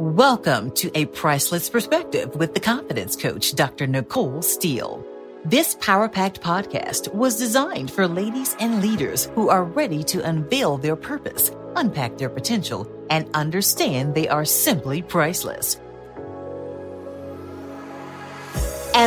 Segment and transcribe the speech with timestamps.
[0.00, 3.88] Welcome to A Priceless Perspective with the Confidence Coach, Dr.
[3.88, 5.04] Nicole Steele.
[5.44, 10.76] This Power Packed podcast was designed for ladies and leaders who are ready to unveil
[10.76, 15.80] their purpose, unpack their potential, and understand they are simply priceless.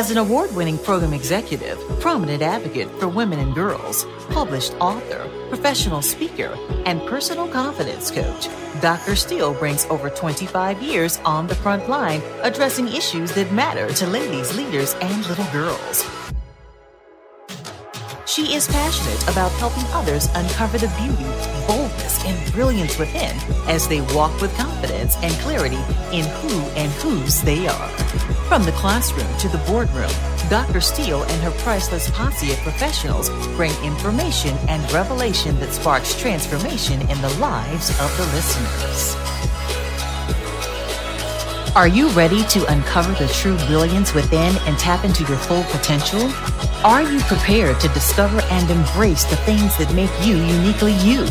[0.02, 6.02] As an award winning program executive, prominent advocate for women and girls, published author, professional
[6.02, 8.48] speaker, and personal confidence coach,
[8.80, 9.14] Dr.
[9.14, 14.56] Steele brings over 25 years on the front line addressing issues that matter to ladies,
[14.56, 16.21] leaders, and little girls.
[18.24, 21.24] She is passionate about helping others uncover the beauty,
[21.66, 23.36] boldness, and brilliance within
[23.68, 27.88] as they walk with confidence and clarity in who and whose they are.
[28.48, 30.10] From the classroom to the boardroom,
[30.48, 30.80] Dr.
[30.80, 37.20] Steele and her priceless posse of professionals bring information and revelation that sparks transformation in
[37.20, 39.41] the lives of the listeners.
[41.74, 46.20] Are you ready to uncover the true brilliance within and tap into your full potential?
[46.84, 51.26] Are you prepared to discover and embrace the things that make you uniquely you?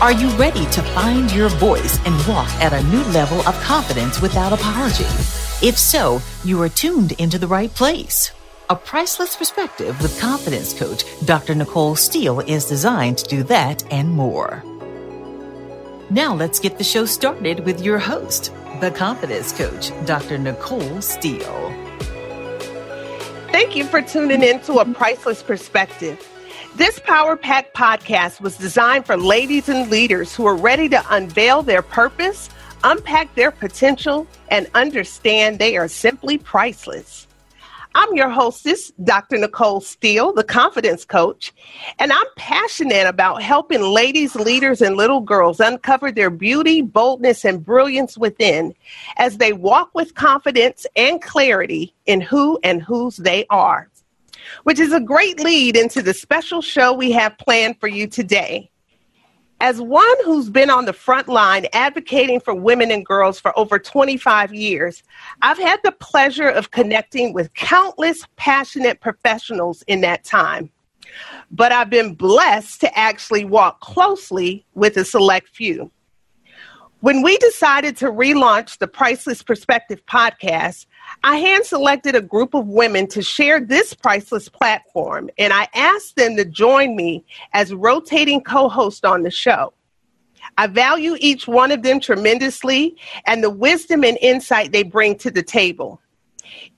[0.00, 4.22] Are you ready to find your voice and walk at a new level of confidence
[4.22, 5.02] without apology?
[5.66, 8.30] If so, you are tuned into the right place.
[8.70, 11.56] A priceless perspective with confidence coach Dr.
[11.56, 14.62] Nicole Steele is designed to do that and more.
[16.08, 20.38] Now let's get the show started with your host, the confidence coach, Dr.
[20.38, 21.72] Nicole Steele.
[23.52, 26.28] Thank you for tuning in to A Priceless Perspective.
[26.74, 31.62] This Power Pack podcast was designed for ladies and leaders who are ready to unveil
[31.62, 32.50] their purpose,
[32.82, 37.28] unpack their potential, and understand they are simply priceless.
[37.94, 39.36] I'm your hostess, Dr.
[39.36, 41.52] Nicole Steele, the confidence coach,
[41.98, 47.64] and I'm passionate about helping ladies, leaders, and little girls uncover their beauty, boldness, and
[47.64, 48.74] brilliance within
[49.18, 53.90] as they walk with confidence and clarity in who and whose they are.
[54.64, 58.71] Which is a great lead into the special show we have planned for you today.
[59.62, 63.78] As one who's been on the front line advocating for women and girls for over
[63.78, 65.04] 25 years,
[65.40, 70.68] I've had the pleasure of connecting with countless passionate professionals in that time.
[71.52, 75.92] But I've been blessed to actually walk closely with a select few.
[76.98, 80.86] When we decided to relaunch the Priceless Perspective podcast,
[81.24, 86.16] I hand selected a group of women to share this priceless platform, and I asked
[86.16, 89.72] them to join me as rotating co host on the show.
[90.58, 92.96] I value each one of them tremendously
[93.26, 96.00] and the wisdom and insight they bring to the table.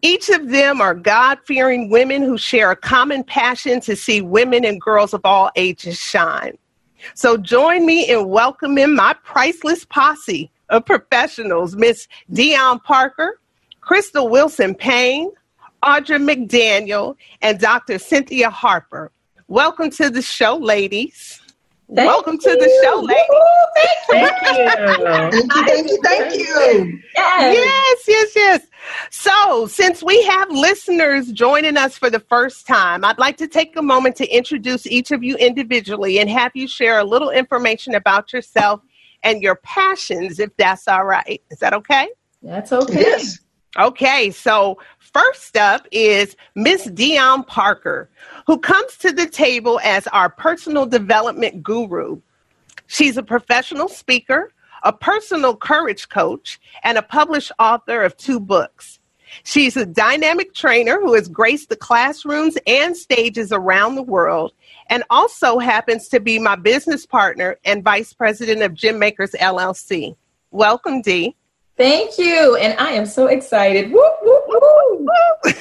[0.02, 4.64] Each of them are God fearing women who share a common passion to see women
[4.64, 6.56] and girls of all ages shine.
[7.14, 13.40] So join me in welcoming my priceless posse of professionals, Miss DeYonne Parker,
[13.86, 15.30] Chrystol Wilson Payne,
[15.82, 17.98] Audra McDaniel, and Dr.
[17.98, 19.10] Cynthia Harper.
[19.48, 21.40] Welcome to the show, ladies.
[21.94, 22.50] Thank Welcome you.
[22.50, 23.26] to the show, ladies.
[24.10, 24.70] Thank you.
[24.70, 27.00] Thank you, thank you, thank you.
[27.14, 27.56] Yes.
[27.56, 28.66] Yes, yes, yes.
[29.10, 33.76] So, since we have listeners joining us for the first time, I'd like to take
[33.76, 37.94] a moment to introduce each of you individually and have you share a little information
[37.94, 38.80] about yourself
[39.22, 41.42] and your passions, if that's all right.
[41.50, 42.08] Is that okay?
[42.42, 43.00] That's okay.
[43.00, 43.40] Yes.
[43.76, 48.08] Okay, so first up is Miss DeYonne Parker,
[48.46, 52.20] who comes to the table as our personal development guru.
[52.86, 54.52] She's a professional speaker,
[54.84, 59.00] a personal courage coach, and a published author of two books.
[59.42, 64.52] She's a dynamic trainer who has graced the classrooms and stages around the world
[64.88, 70.14] and also happens to be my business partner and vice president of Gem Makers LLC.
[70.52, 71.34] Welcome, Dee.
[71.76, 72.56] Thank you.
[72.56, 73.90] And I am so excited.
[73.90, 75.06] Woo, woo, woo.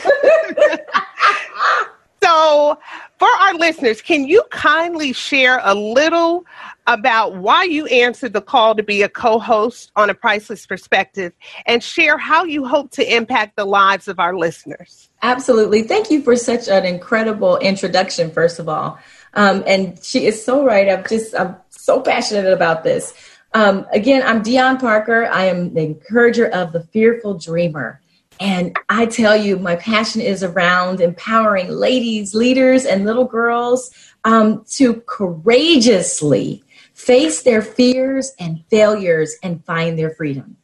[2.23, 2.79] So,
[3.19, 6.45] for our listeners, can you kindly share a little
[6.87, 11.33] about why you answered the call to be a co host on a priceless perspective
[11.65, 15.09] and share how you hope to impact the lives of our listeners?
[15.21, 15.83] Absolutely.
[15.83, 18.97] Thank you for such an incredible introduction, first of all.
[19.33, 20.89] Um, and she is so right.
[20.89, 23.13] I'm just, I'm so passionate about this.
[23.53, 25.25] Um, again, I'm DeYonne Parker.
[25.25, 28.01] I am the encourager of the fearful dreamer.
[28.39, 33.91] And I tell you, my passion is around empowering ladies, leaders, and little girls
[34.23, 36.63] um, to courageously
[36.93, 40.57] face their fears and failures and find their freedom.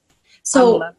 [0.43, 0.91] So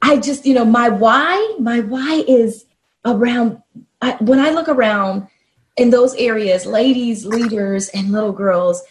[0.00, 2.64] I just, you know, my why, my why is
[3.04, 3.62] around
[4.00, 5.28] I, when I look around
[5.76, 8.82] in those areas, ladies, leaders, and little girls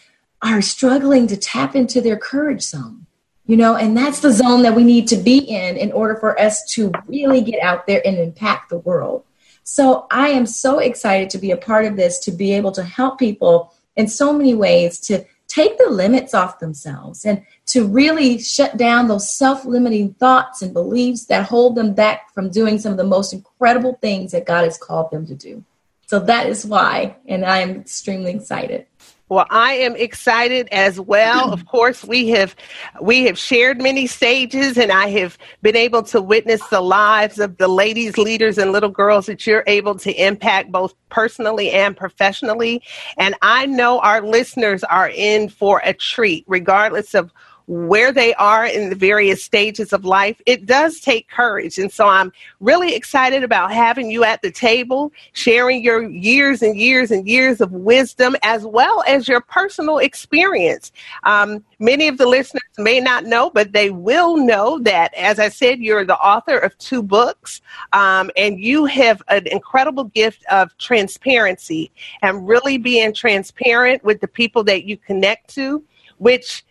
[0.44, 3.06] are struggling to tap into their courage zone.
[3.46, 6.40] you know, and that's the zone that we need to be in in order for
[6.40, 9.22] us to really get out there and impact the world.
[9.64, 12.82] So I am so excited to be a part of this, to be able to
[12.82, 18.38] help people in so many ways to take the limits off themselves and to really
[18.38, 22.92] shut down those self limiting thoughts and beliefs that hold them back from doing some
[22.92, 25.62] of the most incredible things that God has called them to do.
[26.06, 28.86] So that is why, and I am extremely excited.
[29.34, 31.52] Well, I am excited as well.
[31.52, 32.54] Of course, we have
[33.00, 37.56] we have shared many stages and I have been able to witness the lives of
[37.56, 42.80] the ladies, leaders and little girls that you're able to impact both personally and professionally.
[43.18, 47.32] And I know our listeners are in for a treat regardless of
[47.66, 51.78] where they are in the various stages of life, it does take courage.
[51.78, 56.76] And so I'm really excited about having you at the table, sharing your years and
[56.76, 60.92] years and years of wisdom as well as your personal experience.
[61.22, 65.48] Um, many of the listeners may not know, but they will know that, as I
[65.48, 67.62] said, you're the author of two books
[67.92, 71.90] um, and you have an incredible gift of transparency
[72.22, 75.82] and really being transparent with the people that you connect to,
[76.18, 76.64] which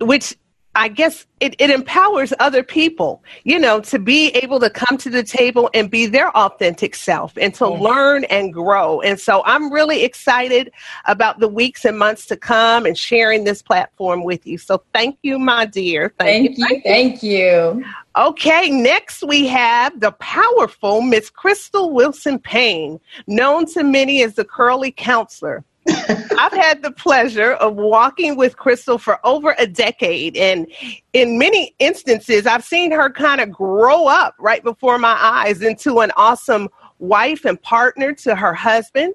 [0.00, 0.36] which
[0.76, 5.10] I guess it, it empowers other people, you know, to be able to come to
[5.10, 9.00] the table and be their authentic self and to learn and grow.
[9.00, 10.72] And so I'm really excited
[11.04, 14.58] about the weeks and months to come and sharing this platform with you.
[14.58, 16.12] So thank you, my dear.
[16.18, 16.82] Thank, thank you, you.
[16.82, 17.84] Thank you.
[18.16, 22.98] Okay, next we have the powerful Miss Chrystol Wilson Payne,
[23.28, 25.64] known to many as the Curly Counselor.
[25.86, 30.36] I've had the pleasure of walking with Chrystol for over a decade.
[30.36, 30.66] And
[31.12, 36.00] in many instances, I've seen her kind of grow up right before my eyes into
[36.00, 39.14] an awesome wife and partner to her husband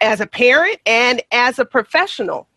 [0.00, 2.48] as a parent and as a professional.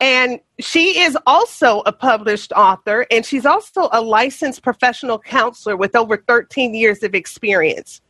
[0.00, 5.94] And she is also a published author, and she's also a licensed professional counselor with
[5.94, 8.00] over 13 years of experience.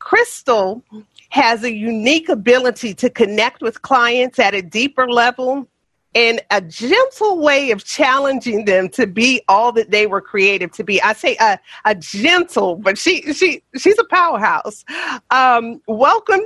[0.00, 0.82] Chrystol
[1.30, 5.66] has a unique ability to connect with clients at a deeper level
[6.14, 10.84] and a gentle way of challenging them to be all that they were created to
[10.84, 11.00] be.
[11.00, 14.84] I say a, a gentle, but she she she's a powerhouse.
[15.30, 16.40] Um, welcome.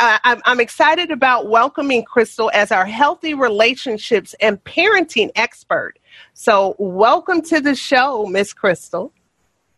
[0.00, 6.00] Uh, I'm, I'm excited about welcoming Chrystol as our healthy relationships and parenting expert.
[6.34, 9.12] So, welcome to the show, Miss Chrystol.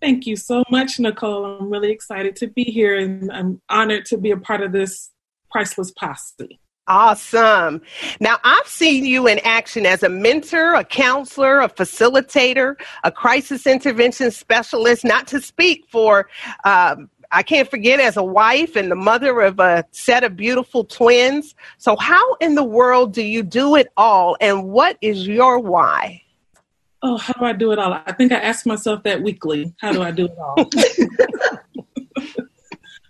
[0.00, 1.45] Thank you so much, Nicole.
[1.45, 5.11] I'm really excited to be here and I'm honored to be a part of this
[5.50, 6.61] priceless posse.
[6.87, 7.83] Awesome.
[8.19, 13.67] Now, I've seen you in action as a mentor, a counselor, a facilitator, a crisis
[13.67, 16.31] intervention specialist, not to speak for,
[16.65, 20.83] um, I can't forget, as a wife and the mother of a set of beautiful
[20.83, 21.55] twins.
[21.77, 26.23] So, how in the world do you do it all, and what is your why?
[27.03, 27.93] Oh, how do I do it all?
[27.93, 29.75] I think I ask myself that weekly.
[29.81, 30.69] How do I do it all?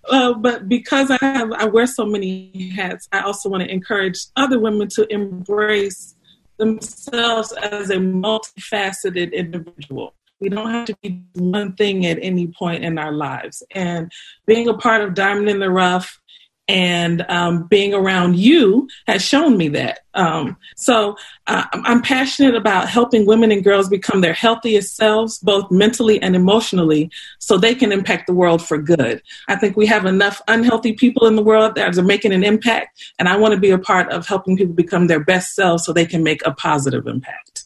[0.10, 4.18] uh, but because I have, I wear so many hats, I also want to encourage
[4.36, 6.14] other women to embrace
[6.58, 10.14] themselves as a multifaceted individual.
[10.40, 13.62] We don't have to be one thing at any point in our lives.
[13.72, 14.12] And
[14.46, 16.20] being a part of Diamond in the Rough
[16.68, 20.00] and um, being around you has shown me that.
[20.14, 21.16] Um, so
[21.46, 26.36] uh, I'm passionate about helping women and girls become their healthiest selves, both mentally and
[26.36, 29.22] emotionally, so they can impact the world for good.
[29.48, 33.00] I think we have enough unhealthy people in the world that are making an impact,
[33.18, 35.92] and I want to be a part of helping people become their best selves so
[35.92, 37.57] they can make a positive impact.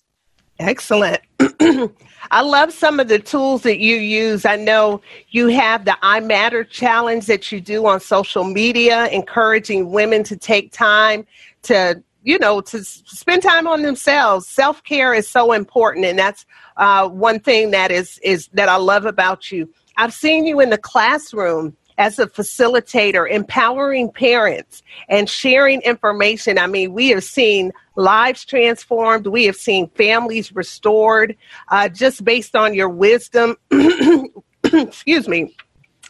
[0.58, 1.20] Excellent.
[2.30, 4.44] I love some of the tools that you use.
[4.44, 9.90] I know you have the I Matter challenge that you do on social media, encouraging
[9.90, 11.26] women to take time
[11.62, 14.46] to, you know, to spend time on themselves.
[14.46, 18.76] Self care is so important, and that's uh, one thing that is is that I
[18.76, 19.68] love about you.
[19.96, 26.58] I've seen you in the classroom as a facilitator, empowering parents and sharing information.
[26.58, 31.36] I mean, we have seen lives transformed, we have seen families restored
[31.68, 33.56] uh, just based on your wisdom.
[34.64, 35.54] Excuse me.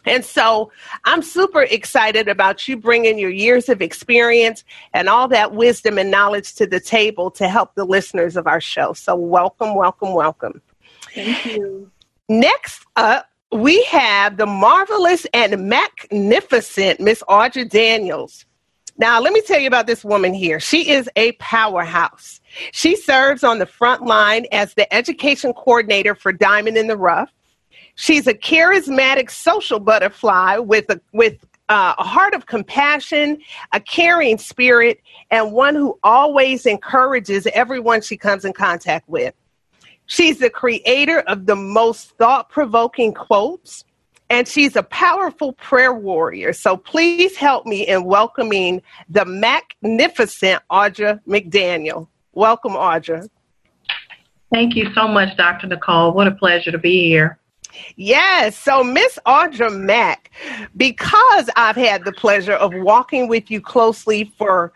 [0.05, 0.71] And so
[1.05, 4.63] I'm super excited about you bringing your years of experience
[4.93, 8.59] and all that wisdom and knowledge to the table to help the listeners of our
[8.59, 8.93] show.
[8.93, 10.61] So, welcome, welcome, welcome.
[11.13, 11.89] Thank you.
[12.27, 18.45] Next up, we have the marvelous and magnificent Miss Audra Daniels.
[18.97, 20.59] Now, let me tell you about this woman here.
[20.59, 22.39] She is a powerhouse.
[22.71, 27.31] She serves on the front line as the education coordinator for Diamond in the Rough.
[27.95, 33.39] She's a charismatic social butterfly with a, with uh, a heart of compassion,
[33.71, 39.33] a caring spirit, and one who always encourages everyone she comes in contact with.
[40.05, 43.85] She's the creator of the most thought provoking quotes,
[44.33, 46.53] and she's a powerful prayer warrior.
[46.53, 52.07] So please help me in welcoming the magnificent Audra McDaniel.
[52.31, 53.29] Welcome, Audra.
[54.51, 55.67] Thank you so much, Dr.
[55.67, 56.13] Nicole.
[56.13, 57.37] What a pleasure to be here.
[57.95, 58.57] Yes.
[58.57, 60.31] So, Miss Audra Mack,
[60.77, 64.73] because I've had the pleasure of walking with you closely for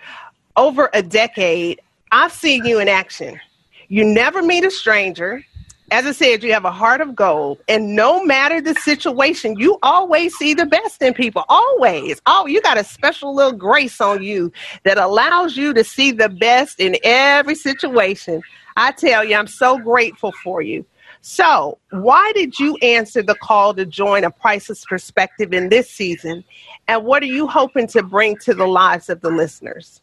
[0.56, 3.40] over a decade, I've seen you in action.
[3.88, 5.44] You never meet a stranger.
[5.90, 9.80] As I said, you have a heart of gold, and no matter the situation, you
[9.82, 11.46] always see the best in people.
[11.48, 12.22] Always.
[12.26, 14.52] Oh, you got a special little grace on you
[14.84, 18.42] that allows you to see the best in every situation.
[18.76, 20.86] I tell you, I'm so grateful for you.
[21.22, 26.44] So, why did you answer the call to join a priceless perspective in this season?
[26.90, 30.02] And what are you hoping to bring to the lives of the listeners?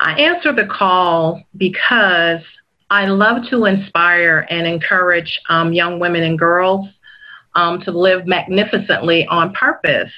[0.00, 2.42] I answered the call because
[2.92, 6.86] I love to inspire and encourage um, young women and girls
[7.54, 10.12] um, to live magnificently on purpose.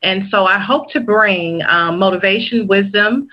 [0.00, 3.28] And so I hope to bring um, motivation, wisdom,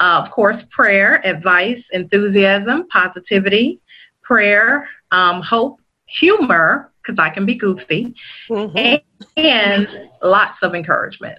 [0.00, 3.80] uh, of course, prayer, advice, enthusiasm, positivity,
[4.22, 8.14] prayer, um, hope, humor, because I can be goofy,
[8.50, 8.76] mm-hmm.
[8.76, 9.02] and,
[9.38, 9.88] and
[10.22, 11.38] lots of encouragement.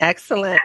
[0.00, 0.60] Excellent.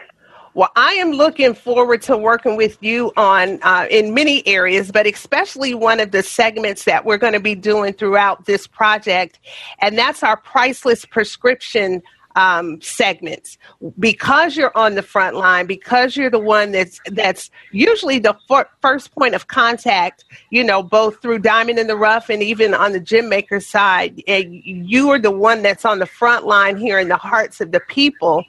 [0.59, 5.07] Well, I am looking forward to working with you on uh, in many areas, but
[5.07, 9.39] especially one of the segments that we're going to be doing throughout this project,
[9.79, 12.03] and that's our priceless prescription
[12.35, 13.57] um, segments.
[13.99, 18.35] Because you're on the front line because you're the one that's that's usually the
[18.81, 22.91] first point of contact you know both through diamond in the rough and even on
[22.91, 26.99] the gem maker side and you are the one that's on the front line here
[26.99, 28.43] in the hearts of the people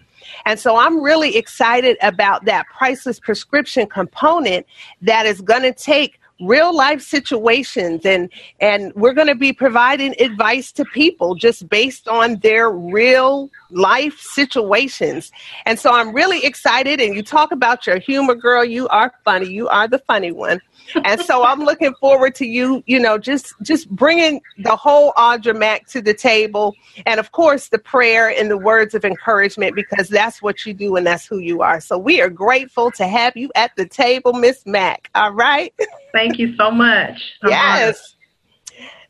[0.47, 4.67] and so I'm really excited about that priceless prescription component
[5.03, 8.31] that is going to take real life situations and
[8.61, 14.19] and we're going to be providing advice to people just based on their real life
[14.19, 15.31] situations
[15.67, 19.49] and so i'm really excited and you talk about your humor girl you are funny
[19.49, 20.61] you are the funny one
[21.05, 25.57] and so I'm looking forward to you, you know, just just bringing the whole Audra
[25.57, 26.75] Mack to the table,
[27.07, 30.97] and of course the prayer and the words of encouragement because that's what you do
[30.97, 31.81] and that's who you are.
[31.81, 35.11] So we are grateful to have you at the table, Miss Mack.
[35.15, 35.73] All right.
[36.13, 37.21] Thank you so much.
[37.47, 38.17] yes.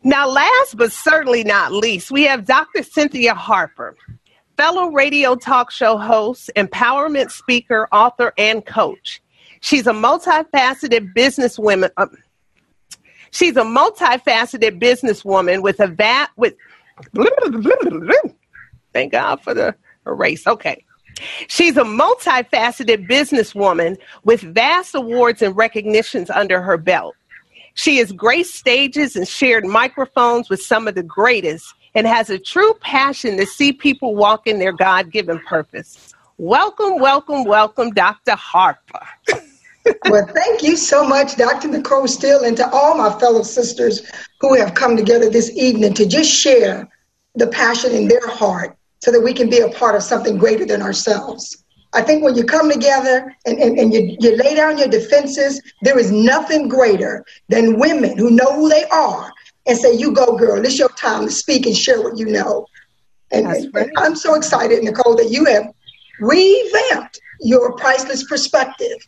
[0.02, 2.82] Now, last but certainly not least, we have Dr.
[2.82, 3.96] Cynthia Harper,
[4.56, 9.20] fellow radio talk show host, empowerment speaker, author, and coach.
[9.60, 11.90] She's a multifaceted businesswoman.
[11.98, 12.06] Uh,
[13.30, 16.54] she's a multifaceted businesswoman with a vat with.
[18.92, 19.74] Thank God for the
[20.06, 20.46] erase.
[20.46, 20.84] Okay.
[21.48, 27.16] She's a multifaceted businesswoman with vast awards and recognitions under her belt.
[27.74, 32.38] She has graced stages and shared microphones with some of the greatest and has a
[32.38, 36.14] true passion to see people walk in their God given purpose.
[36.38, 38.34] Welcome, welcome, welcome, Dr.
[38.34, 39.06] Harper.
[40.08, 41.68] well, thank you so much, Dr.
[41.68, 44.10] Nicole Steele, and to all my fellow sisters
[44.40, 46.88] who have come together this evening to just share
[47.34, 50.66] the passion in their heart so that we can be a part of something greater
[50.66, 51.64] than ourselves.
[51.92, 55.60] I think when you come together and, and, and you, you lay down your defenses,
[55.82, 59.32] there is nothing greater than women who know who they are
[59.66, 62.66] and say, You go, girl, it's your time to speak and share what you know.
[63.32, 65.72] And, and I'm so excited, Nicole, that you have
[66.20, 68.98] revamped your priceless perspective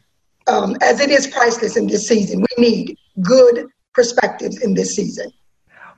[0.46, 2.44] um, as it is priceless in this season.
[2.56, 5.30] We need good perspectives in this season.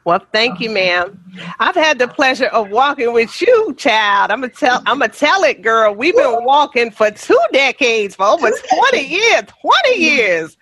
[0.05, 1.19] Well, thank you, ma'am.
[1.59, 4.31] I've had the pleasure of walking with you, child.
[4.31, 4.83] I'm gonna tell.
[4.87, 5.95] I'm gonna tell it, girl.
[5.95, 9.45] We've been walking for two decades, for over twenty years.
[9.63, 10.57] Twenty years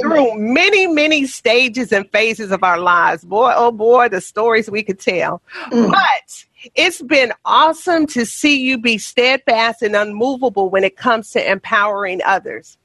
[0.00, 3.24] through many, many stages and phases of our lives.
[3.24, 5.40] Boy, oh boy, the stories we could tell.
[5.70, 5.90] Mm.
[5.90, 11.50] But it's been awesome to see you be steadfast and unmovable when it comes to
[11.50, 12.76] empowering others.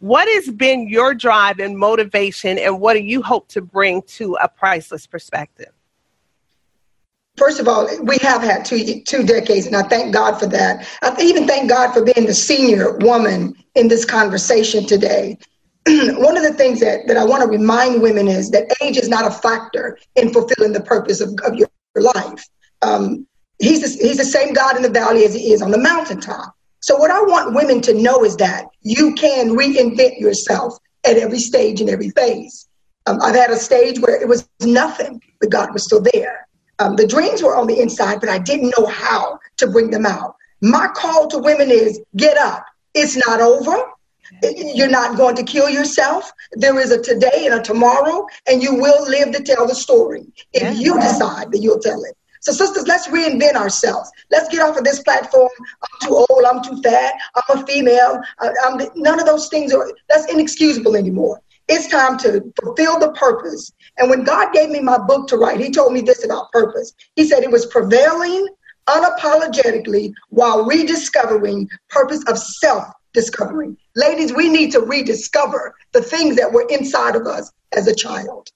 [0.00, 4.36] What has been your drive and motivation, and what do you hope to bring to
[4.42, 5.72] a priceless perspective?
[7.38, 10.86] First of all, we have had two two decades, and I thank God for that.
[11.02, 15.38] I even thank God for being the senior woman in this conversation today.
[15.86, 19.08] One of the things that, that I want to remind women is that age is
[19.08, 22.44] not a factor in fulfilling the purpose of, of your life.
[22.82, 23.26] Um,
[23.60, 26.55] he's, the, he's the same God in the valley as he is on the mountaintop.
[26.86, 31.40] So, what I want women to know is that you can reinvent yourself at every
[31.40, 32.68] stage and every phase.
[33.06, 36.46] Um, I've had a stage where it was nothing, but God was still there.
[36.78, 40.06] Um, the dreams were on the inside, but I didn't know how to bring them
[40.06, 40.36] out.
[40.60, 42.64] My call to women is get up.
[42.94, 43.76] It's not over.
[44.42, 46.30] You're not going to kill yourself.
[46.52, 50.24] There is a today and a tomorrow, and you will live to tell the story
[50.52, 52.16] if you decide that you'll tell it.
[52.46, 54.08] So, sisters, let's reinvent ourselves.
[54.30, 55.48] Let's get off of this platform.
[55.82, 56.44] I'm too old.
[56.44, 57.14] I'm too fat.
[57.34, 58.20] I'm a female.
[58.38, 61.42] I'm none of those things are that's inexcusable anymore.
[61.66, 63.72] It's time to fulfill the purpose.
[63.98, 66.94] And when God gave me my book to write, He told me this about purpose.
[67.16, 68.46] He said it was prevailing
[68.86, 73.74] unapologetically while rediscovering purpose of self discovery.
[73.96, 78.52] Ladies, we need to rediscover the things that were inside of us as a child.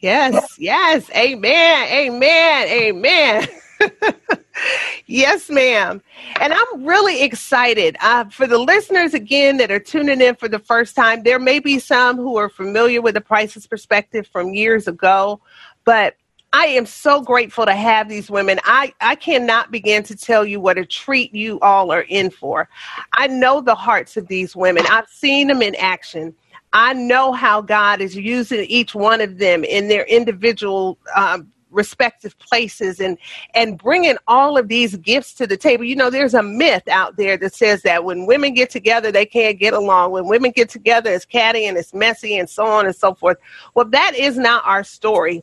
[0.00, 1.10] Yes, yes.
[1.10, 1.88] Amen.
[1.88, 2.68] Amen.
[2.68, 3.48] Amen.
[5.06, 6.02] yes, ma'am.
[6.40, 7.96] And I'm really excited.
[8.00, 11.60] Uh, for the listeners, again, that are tuning in for the first time, there may
[11.60, 15.40] be some who are familiar with the Prices Perspective from years ago,
[15.84, 16.16] but
[16.52, 18.60] I am so grateful to have these women.
[18.64, 22.68] I, I cannot begin to tell you what a treat you all are in for.
[23.12, 26.34] I know the hearts of these women, I've seen them in action.
[26.76, 32.38] I know how God is using each one of them in their individual um, respective
[32.38, 33.16] places and
[33.54, 35.84] and bringing all of these gifts to the table.
[35.84, 39.24] You know, there's a myth out there that says that when women get together, they
[39.24, 40.10] can't get along.
[40.12, 43.38] When women get together, it's catty and it's messy and so on and so forth.
[43.74, 45.42] Well, that is not our story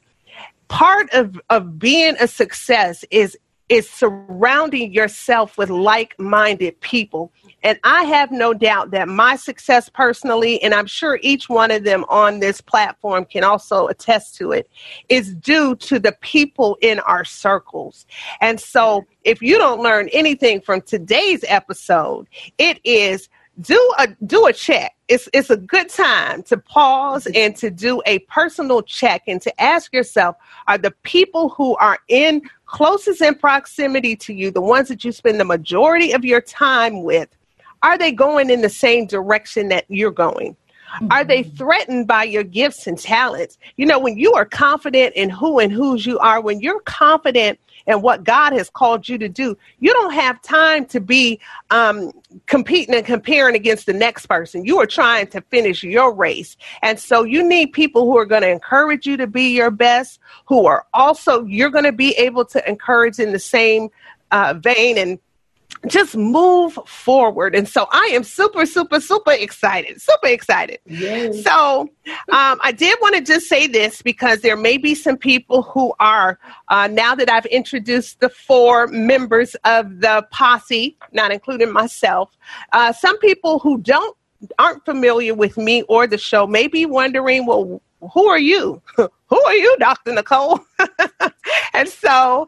[0.68, 3.36] part of of being a success is
[3.70, 7.32] is surrounding yourself with like-minded people
[7.64, 11.84] and i have no doubt that my success personally and i'm sure each one of
[11.84, 14.70] them on this platform can also attest to it
[15.10, 18.06] is due to the people in our circles
[18.42, 22.28] and so if you don't learn anything from today's episode
[22.58, 23.30] it is
[23.62, 24.96] do a do a check.
[25.08, 29.62] It's it's a good time to pause and to do a personal check and to
[29.62, 30.36] ask yourself:
[30.68, 35.12] Are the people who are in closest in proximity to you, the ones that you
[35.12, 37.30] spend the majority of your time with,
[37.84, 40.56] are they going in the same direction that you're going?
[41.10, 41.56] Are they mm-hmm.
[41.56, 43.58] threatened by your gifts and talents?
[43.78, 47.60] You know, when you are confident in who and whose you are, when you're confident
[47.88, 49.58] in what God has called you to do.
[49.80, 52.12] You don't have time to be um,
[52.46, 54.66] competing and comparing against the next person.
[54.66, 56.56] You are trying to finish your race.
[56.82, 60.20] And so you need people who are going to encourage you to be your best,
[60.46, 63.90] who are also, you're going to be able to encourage in the same
[64.32, 65.20] uh, vein and
[65.88, 67.56] just move forward.
[67.56, 70.02] And so I am super, super, super excited.
[70.02, 70.80] Super excited.
[70.86, 71.44] Yes.
[71.44, 75.62] So um, I did want to just say this because there may be some people
[75.64, 81.72] who are, uh, now that I've introduced the four members of the posse, not including
[81.72, 82.36] myself,
[82.72, 84.18] uh, some people who don't
[84.60, 87.82] aren't familiar with me or the show may be wondering, well,
[88.14, 88.82] who are you?
[88.96, 90.14] who are you, Dr.
[90.14, 90.60] Nicole?
[91.74, 92.48] and so,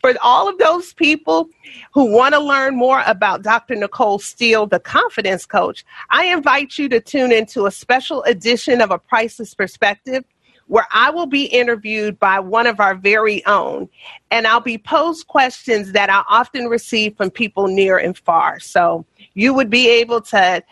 [0.00, 1.48] for all of those people
[1.92, 3.74] who want to learn more about Dr.
[3.74, 8.90] Nicole Steele, the confidence coach, I invite you to tune into a special edition of
[8.90, 10.24] A Priceless Perspective
[10.68, 13.90] where I will be interviewed by one of our very own.
[14.30, 18.58] And I'll be posed questions that I often receive from people near and far.
[18.58, 20.62] So you would be able to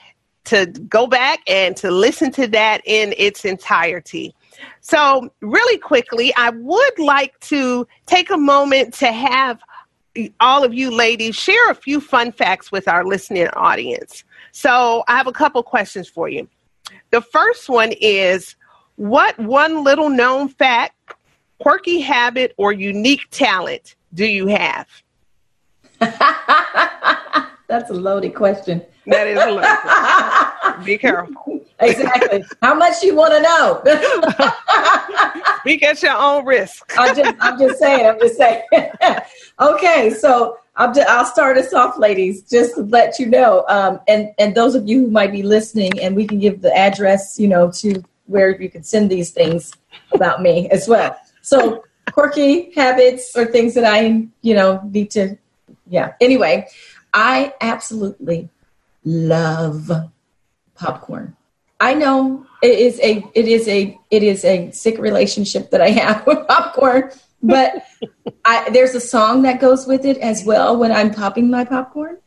[0.50, 4.34] to go back and to listen to that in its entirety.
[4.80, 9.60] So, really quickly, I would like to take a moment to have
[10.40, 14.24] all of you ladies share a few fun facts with our listening audience.
[14.50, 16.48] So, I have a couple questions for you.
[17.10, 18.56] The first one is
[18.96, 21.14] what one little known fact,
[21.58, 24.88] quirky habit, or unique talent do you have?
[27.70, 28.82] That's a loaded question.
[29.06, 31.60] That is a loaded Be careful.
[31.82, 32.44] Exactly.
[32.60, 33.80] How much you want to know?
[35.60, 36.92] Speak at your own risk.
[36.98, 38.06] I'm just, I'm just saying.
[38.06, 38.62] I'm just saying.
[39.60, 43.64] okay, so I'll, I'll start us off, ladies, just to let you know.
[43.66, 46.76] Um, and and those of you who might be listening, and we can give the
[46.76, 49.72] address, you know, to where you can send these things
[50.12, 51.16] about me as well.
[51.40, 55.38] So quirky habits or things that I, you know, need to.
[55.88, 56.12] Yeah.
[56.20, 56.68] Anyway,
[57.12, 58.48] I absolutely
[59.04, 59.90] love
[60.74, 61.36] popcorn.
[61.80, 65.90] I know it is a it is a it is a sick relationship that I
[65.90, 67.10] have with popcorn,
[67.42, 67.84] but
[68.44, 72.18] I, there's a song that goes with it as well when I'm popping my popcorn.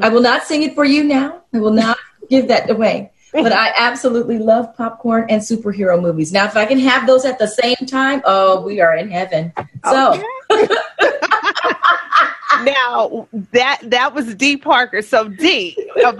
[0.00, 1.42] I will not sing it for you now.
[1.52, 1.98] I will not
[2.30, 3.10] give that away.
[3.34, 6.32] But I absolutely love popcorn and superhero movies.
[6.32, 9.52] Now, if I can have those at the same time, oh, we are in heaven.
[9.84, 10.22] So.
[10.50, 10.68] Okay.
[12.62, 15.02] now that that was D Parker.
[15.02, 16.12] So D, uh,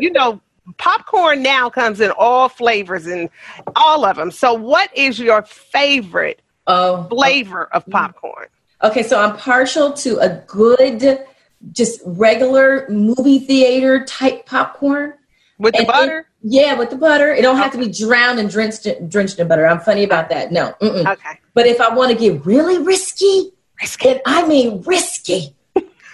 [0.00, 0.40] you know,
[0.78, 3.28] popcorn now comes in all flavors and
[3.74, 4.30] all of them.
[4.30, 8.46] So, what is your favorite oh, flavor of popcorn?
[8.82, 11.24] Okay, so I'm partial to a good,
[11.72, 15.14] just regular movie theater type popcorn.
[15.58, 16.26] With the And it- butter?
[16.42, 17.32] yeah, with the butter.
[17.32, 19.66] It don't have to be drowned and drenched drenched in butter.
[19.66, 20.52] I'm funny about that.
[20.52, 20.74] No.
[20.82, 21.10] Mm-mm.
[21.10, 21.40] Okay.
[21.54, 24.08] But if I want to get really risky, Risky.
[24.10, 25.55] and I mean risky,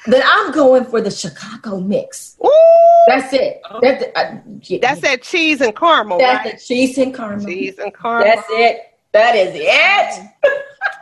[0.06, 2.36] then I'm going for the Chicago mix.
[2.44, 2.50] Ooh,
[3.06, 3.62] That's it.
[3.80, 6.54] That's uh, yeah, that's that cheese and caramel, That's right?
[6.54, 7.46] the cheese and caramel.
[7.46, 8.24] Cheese and caramel.
[8.24, 8.80] That's it.
[9.12, 10.28] That is it.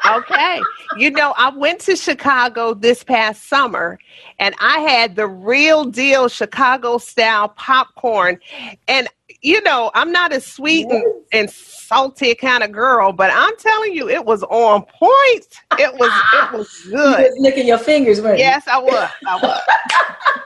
[0.16, 0.60] okay.
[0.96, 3.98] You know, I went to Chicago this past summer
[4.38, 8.40] and I had the real deal Chicago style popcorn.
[8.88, 9.08] And,
[9.42, 13.94] you know, I'm not a sweet and, and salty kind of girl, but I'm telling
[13.94, 15.46] you, it was on point.
[15.79, 17.20] It was, it was You good.
[17.20, 18.20] was licking your fingers?
[18.20, 19.11] Yes, I was.
[19.26, 19.61] I was.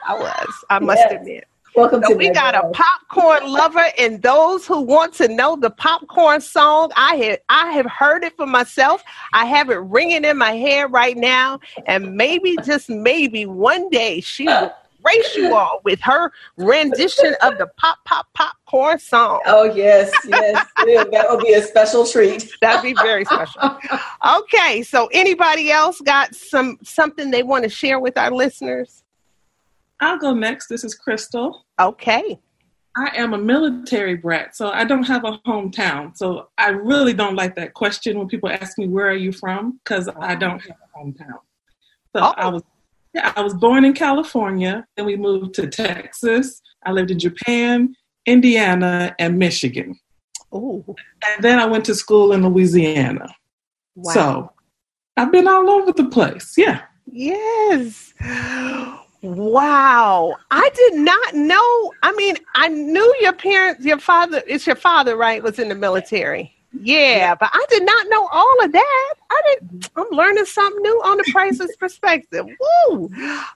[0.06, 0.64] I was.
[0.70, 1.12] I must Yes.
[1.20, 1.44] admit.
[1.74, 5.70] Welcome So to we got a popcorn lover, and those who want to know the
[5.70, 9.02] popcorn song, I have I have heard it for myself.
[9.32, 14.20] I have it ringing in my head right now, and maybe just maybe one day
[14.20, 14.70] she will
[15.04, 19.40] grace you all with her rendition of the pop pop popcorn song.
[19.46, 20.66] Oh yes, yes.
[20.86, 22.50] yeah, that will be a special treat.
[22.60, 23.78] That'd be very special.
[24.26, 29.04] Okay, so anybody else got some something they want to share with our listeners?
[30.00, 30.68] I'll go next.
[30.68, 31.60] This is Chrystol.
[31.78, 32.38] Okay.
[32.96, 36.16] I am a military brat, so I don't have a hometown.
[36.16, 39.80] So I really don't like that question when people ask me where are you from
[39.82, 41.38] because I don't have a hometown.
[42.14, 42.34] So Oh.
[42.36, 42.62] I was
[43.14, 46.60] yeah, I was born in California, then we moved to Texas.
[46.84, 47.94] I lived in Japan,
[48.26, 49.98] Indiana, and Michigan.
[50.52, 50.84] Oh.
[51.28, 53.34] And then I went to school in Louisiana.
[53.94, 54.12] Wow.
[54.12, 54.52] So
[55.16, 56.54] I've been all over the place.
[56.56, 56.82] Yeah.
[57.06, 58.12] Yes.
[59.22, 60.34] Wow.
[60.50, 61.92] I did not know.
[62.02, 65.74] I mean, I knew your parents, your father, it's your father, right, was in the
[65.74, 66.53] military.
[66.80, 69.14] Yeah, but I did not know all of that.
[69.30, 72.46] I didn't I'm learning something new on the priceless perspective.
[72.46, 73.10] Woo.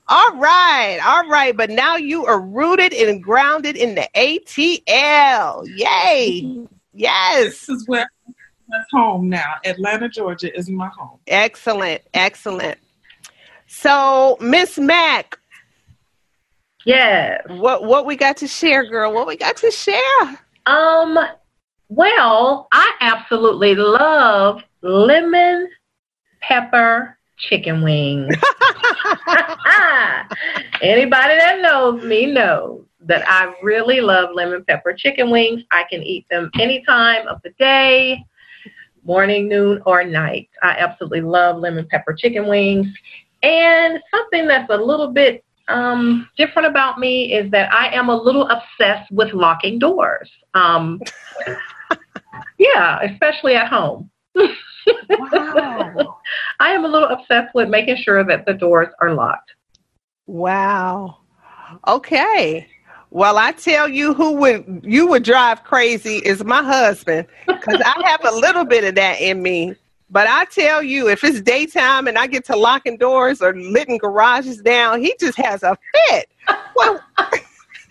[0.09, 0.99] All right.
[1.05, 1.57] All right.
[1.57, 5.67] But now you are rooted and grounded in the ATL.
[5.77, 6.67] Yay.
[6.95, 7.67] Yes.
[7.67, 8.09] This is where
[8.73, 9.55] I'm home now.
[9.65, 11.19] Atlanta, Georgia is my home.
[11.27, 12.03] Excellent.
[12.15, 12.79] Excellent.
[13.67, 15.39] So, Miss Mack,
[16.89, 17.43] Yes.
[17.49, 19.13] What what we got to share, girl?
[19.13, 20.39] What we got to share?
[20.65, 21.19] Um,
[21.89, 25.69] well, I absolutely love lemon
[26.41, 28.35] pepper chicken wings.
[30.83, 35.63] Anybody that knows me knows that I really love lemon pepper chicken wings.
[35.71, 38.23] I can eat them any time of the day,
[39.05, 40.49] morning, noon, or night.
[40.63, 42.89] I absolutely love lemon pepper chicken wings.
[43.43, 48.17] And something that's a little bit um, different about me is that I am a
[48.17, 50.31] little obsessed with locking doors.
[50.55, 51.01] Um,
[52.59, 54.11] yeah, especially at home.
[54.35, 56.19] Wow.
[56.61, 59.53] I am a little obsessed with making sure that the doors are locked.
[60.27, 61.19] wow.
[61.87, 62.67] Okay.
[63.11, 68.03] Well, I tell you who would you would drive crazy is my husband because I
[68.05, 69.75] have a little bit of that in me.
[70.11, 73.99] But I tell you, if it's daytime and I get to locking doors or letting
[73.99, 76.31] garages down, he just has a fit.
[76.75, 77.03] Well,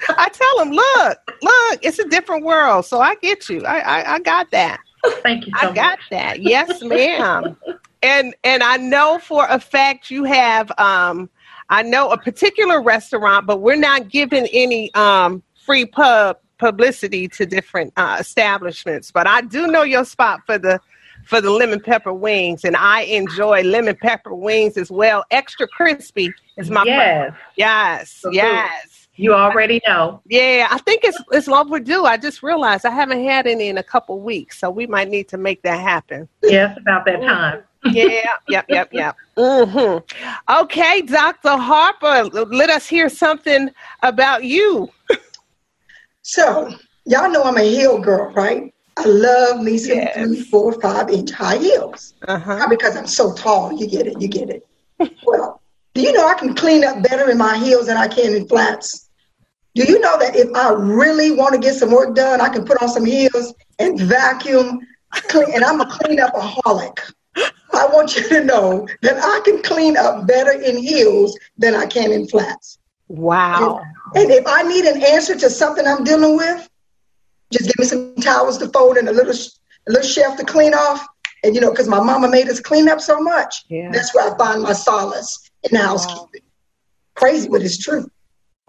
[0.10, 2.86] I tell them, look, look, it's a different world.
[2.86, 3.63] So I get you.
[3.65, 4.79] I I, I got that.
[5.23, 6.10] Thank you so I got much.
[6.12, 6.41] that.
[6.41, 7.57] Yes, ma'am.
[8.03, 11.29] and and I know for a fact you have um
[11.69, 17.45] I know a particular restaurant, but we're not giving any um free pub publicity to
[17.45, 19.12] different uh, establishments.
[19.12, 20.79] But I do know your spot for the
[21.25, 25.25] for the lemon pepper wings, and I enjoy lemon pepper wings as well.
[25.29, 28.36] Extra crispy is my Yes, yes, So good.
[28.36, 29.06] yes.
[29.17, 30.21] You already know.
[30.27, 32.06] Yeah, I think it's it's overdue.
[32.06, 35.27] I just realized I haven't had any in a couple weeks, so we might need
[35.30, 36.30] to make that happen.
[36.43, 37.63] Yes, about that time.
[37.86, 39.15] Yeah, yep, yep, yep.
[39.38, 40.62] Mm-hmm.
[40.63, 41.58] Okay, Dr.
[41.58, 43.69] Harper, let us hear something
[44.03, 44.89] about you.
[46.21, 46.73] So,
[47.06, 48.73] y'all know I'm a heel girl, right?
[48.97, 50.15] I love me some Yes.
[50.15, 52.15] three, four, five inch high heels.
[52.27, 52.58] Uh-huh.
[52.58, 53.71] Not because I'm so tall.
[53.80, 54.19] You get it.
[54.19, 54.67] You get it.
[55.25, 55.62] well,
[55.93, 58.47] do you know I can clean up better in my heels than I can in
[58.47, 59.06] flats?
[59.77, 62.65] Do you know that if I really want to get some work done, I can
[62.65, 64.79] put on some heels and vacuum,
[65.13, 66.97] clean, and I'm a clean up aholic.
[67.35, 71.85] I want you to know that I can clean up better in heels than I
[71.85, 72.79] can in flats.
[73.07, 73.83] Wow.
[74.15, 76.67] And if I need an answer to something I'm dealing with,
[77.53, 80.73] just give me some towels to fold and a little a little shelf to clean
[80.73, 81.05] off.
[81.43, 83.91] And you know, because my mama made us clean up so much, Yeah.
[83.91, 86.41] that's where I find my solace in housekeeping.
[87.13, 88.09] Crazy, but it's true.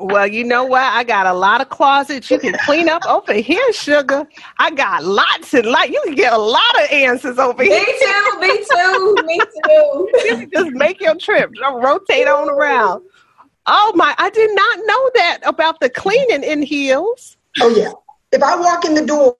[0.01, 0.83] Well, you know what?
[0.85, 4.29] I got a lot of closets you can clean up over here, sugar.
[4.59, 5.91] I got lots and lots.
[5.91, 7.85] You can get a lot of answers over Me here.
[7.85, 8.41] too.
[8.41, 9.17] Me too.
[9.27, 10.09] Me too.
[10.25, 13.03] You can just make your trip, Just rotate on around.
[13.67, 14.15] Oh my!
[14.19, 17.37] I did not know that about the cleaning in heels.
[17.61, 17.93] Oh yeah.
[18.31, 19.37] If I walk in the door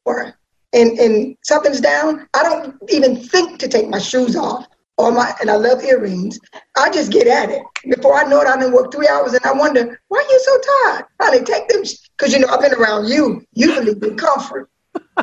[0.73, 4.67] and and something's down, I don't even think to take my shoes off
[4.99, 6.39] or my and I love earrings.
[6.77, 7.63] I just get at it.
[7.89, 10.41] Before I know it, I've been work three hours and I wonder, why are you
[10.41, 11.05] so tired?
[11.23, 11.83] Honey, take them
[12.17, 13.43] because you know I've been around you.
[13.55, 14.69] You believe in comfort.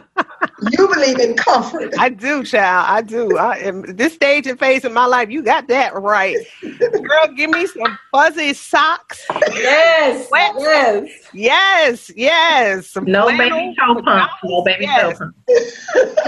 [0.72, 1.94] you believe in comfort.
[2.00, 2.86] I do, child.
[2.90, 3.38] I do.
[3.38, 5.30] I am this stage and phase in my life.
[5.30, 7.28] You got that right, girl.
[7.36, 9.26] Give me some fuzzy socks.
[9.54, 10.54] Yes, Wet.
[10.58, 11.10] yes.
[11.34, 12.96] Yes, yes.
[13.04, 14.34] No baby toe pumps.
[14.46, 15.20] No baby Yes.
[15.20, 15.32] toe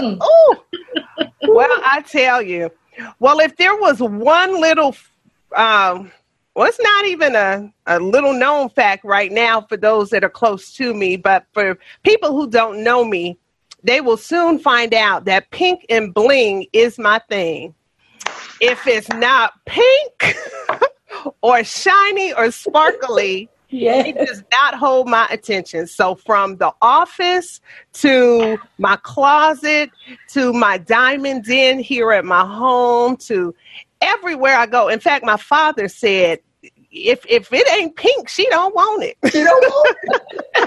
[0.02, 0.56] Ooh.
[1.54, 2.70] well, I tell you.
[3.18, 4.96] Well, if there was one little,
[5.56, 6.10] um,
[6.54, 10.30] well, it's not even a, a little known fact right now for those that are
[10.30, 13.38] close to me, but for people who don't know me,
[13.82, 17.74] they will soon find out that pink and bling is my thing.
[18.60, 20.36] If it's not pink
[21.42, 24.06] or shiny or sparkly, Yes.
[24.06, 25.86] it does not hold my attention.
[25.86, 27.60] So from the office
[27.94, 29.90] to my closet
[30.28, 33.54] to my diamond den here at my home to
[34.00, 34.88] everywhere I go.
[34.88, 36.40] In fact, my father said,
[36.90, 39.16] if if it ain't pink, she don't want it.
[39.34, 39.62] You don't
[40.56, 40.66] know?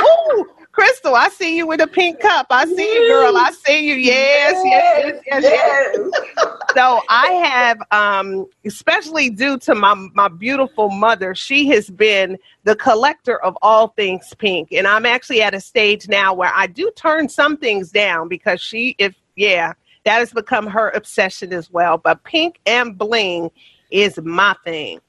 [0.40, 0.46] Ooh,
[0.76, 2.46] Chrystol, I see you with a pink cup.
[2.50, 3.36] I see you, girl.
[3.36, 3.94] I see you.
[3.94, 6.02] Yes, yes, yes, yes.
[6.04, 6.54] yes.
[6.74, 12.76] so I have, um, especially due to my my beautiful mother, she has been the
[12.76, 16.90] collector of all things pink, and I'm actually at a stage now where I do
[16.96, 19.72] turn some things down because she, if yeah,
[20.04, 21.98] that has become her obsession as well.
[21.98, 23.50] But pink and bling
[23.90, 25.00] is my thing.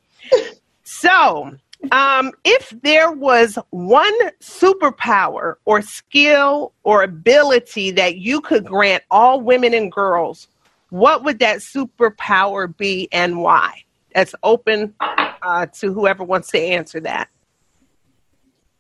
[0.84, 1.52] So,
[1.92, 9.42] um, if there was one superpower or skill or ability that you could grant all
[9.42, 10.48] women and girls,
[10.90, 13.84] what would that superpower be and why?
[14.14, 17.30] That's open uh, to whoever wants to answer that.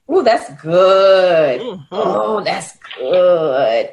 [0.09, 1.61] Oh, that's good.
[1.61, 1.85] Mhm.
[1.91, 3.89] Oh, that's good.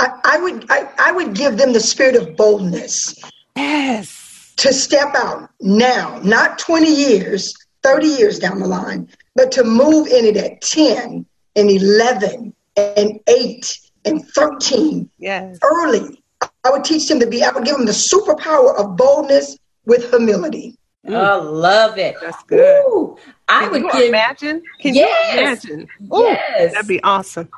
[0.00, 3.14] I, I would I, I would give them the spirit of boldness
[3.54, 4.52] Yes.
[4.56, 10.06] to step out now, not 20 years, 30 years down the line, but to move
[10.08, 11.24] in it at 10
[11.56, 15.58] and 11 and 8 and 13 Yes.
[15.62, 16.22] early.
[16.64, 20.08] I would teach them to be, I would give them the superpower of boldness with
[20.10, 20.76] humility.
[21.08, 22.16] I love it.
[22.20, 22.84] That's good.
[22.86, 23.16] Ooh,
[23.48, 24.62] I Can would you give imagine?
[24.80, 25.64] Can Yes.
[25.64, 25.88] you imagine?
[26.14, 26.72] Ooh, Yes.
[26.74, 27.48] That'd be awesome.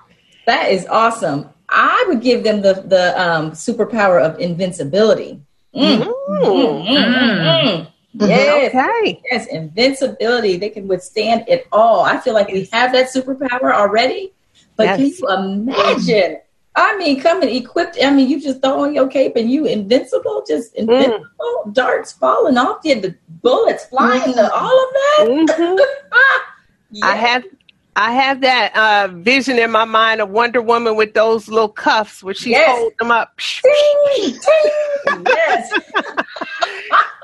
[0.47, 1.49] that is awesome.
[1.69, 5.41] I would give them the the um, superpower of invincibility.
[5.75, 6.07] Mm.
[6.29, 7.87] Mm.
[8.16, 8.29] Mm, mm, mm, mm.
[8.29, 9.22] Yes, Okay.
[9.31, 10.57] yes, invincibility.
[10.57, 12.00] They can withstand it all.
[12.05, 14.33] I feel like we have that superpower already.
[14.77, 16.38] But can you imagine?
[16.77, 17.98] I mean, coming equipped.
[18.03, 21.24] I mean, you just throw on your cape and you invincible, just invincible.
[21.72, 25.27] Darts falling off you, the bullets flying, the, all of that.
[25.29, 25.79] Mhm.
[26.12, 26.55] Ah,
[27.03, 27.44] I have
[27.96, 32.24] I have that uh, vision in my mind of Wonder Woman with those little cuffs
[32.24, 32.77] where she Yes.
[32.77, 33.37] holds them up.
[33.38, 35.24] Ting, ting.
[35.29, 35.72] yes.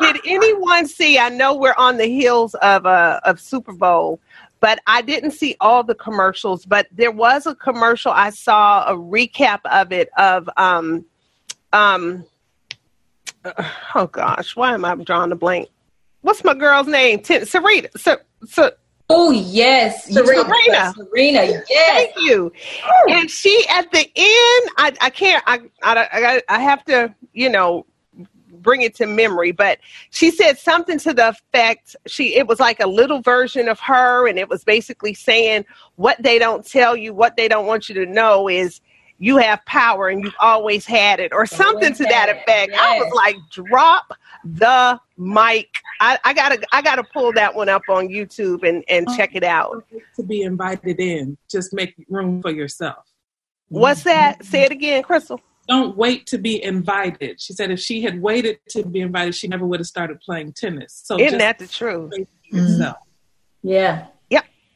[0.00, 1.18] Did anyone see?
[1.18, 4.20] I know we're on the heels of uh, of Super Bowl,
[4.60, 6.64] but I didn't see all the commercials.
[6.64, 11.04] But there was a commercial I saw a recap of it of um
[11.72, 12.24] um.
[13.94, 15.68] Oh gosh, why am I drawing a blank?
[16.22, 17.20] What's my girl's name?
[17.20, 17.88] Tin- Serena.
[17.96, 18.72] Ser- Ser-
[19.12, 20.44] Oh yes, Serena.
[20.44, 21.62] talk Serena.
[21.68, 22.12] Yes.
[22.14, 22.52] Thank you.
[23.08, 27.48] And she at the end, I, I can't, I, I, I, I have to, you
[27.48, 27.86] know,
[28.62, 29.78] bring it to memory, but
[30.10, 34.28] she said something to the effect she, it was like a little version of her,
[34.28, 35.64] and it was basically saying
[35.96, 38.80] what they don't tell you, what they don't want you to know is
[39.18, 42.72] you have power and you've always had it, or something to that effect.
[42.72, 44.12] I was like, drop
[44.44, 45.68] the mic.
[46.00, 49.34] I, I gotta, I gotta pull that one up on YouTube and, and oh, check
[49.34, 49.84] it out.
[50.16, 53.04] To be invited in, just make room for yourself.
[53.68, 54.38] What's that?
[54.38, 54.50] Mm-hmm.
[54.50, 55.40] Say it again, Chrystol.
[55.70, 57.40] Don't wait to be invited.
[57.40, 60.52] She said if she had waited to be invited, she never would have started playing
[60.52, 61.00] tennis.
[61.04, 62.10] So Isn't just that the truth?
[62.12, 62.96] wait for yourself.
[63.62, 64.06] Yeah.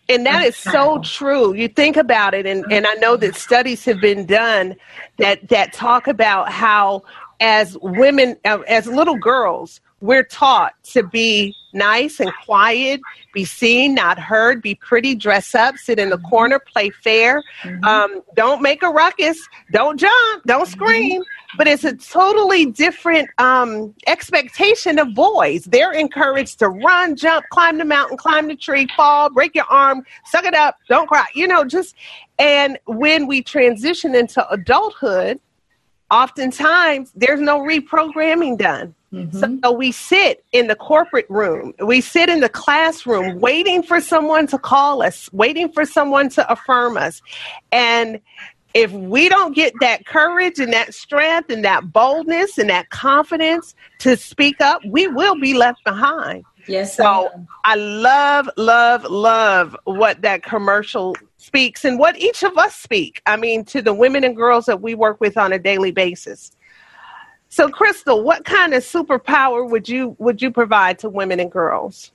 [0.09, 1.55] And that is so true.
[1.55, 4.77] You think about it, and, and I know that studies have been done
[5.19, 7.05] that that talk about how
[7.41, 13.01] as women, uh, as little girls, we're taught to be nice and quiet,
[13.33, 17.43] be seen, not heard, be pretty, dress up, sit in the corner, play fair,
[17.85, 19.39] um, don't make a ruckus,
[19.73, 21.23] don't jump, don't scream.
[21.57, 25.65] But it's a totally different um, expectation of boys.
[25.65, 30.05] They're encouraged to run, jump, climb the mountain, climb the tree, fall, break your arm,
[30.27, 31.27] suck it up, don't cry.
[31.35, 31.95] You know, just
[32.39, 35.41] and when we transition into adulthood,
[36.11, 39.59] oftentimes there's no reprogramming done Mm-hmm.
[39.63, 44.47] So we sit in the corporate room, we sit in the classroom waiting for someone
[44.49, 47.23] to call us, waiting for someone to affirm us.
[47.71, 48.21] And
[48.75, 53.75] if we don't get that courage and that strength and that boldness and that confidence
[54.01, 56.45] to speak up, we will be left behind.
[56.67, 56.97] Yes.
[56.97, 57.31] So
[57.65, 63.23] I love, love, love what that commercial speaks and what each of us speak.
[63.27, 66.51] I mean, to the women and girls that we work with on a daily basis.
[67.55, 72.11] So, Chrystol, what kind of superpower would you would you provide to women and girls?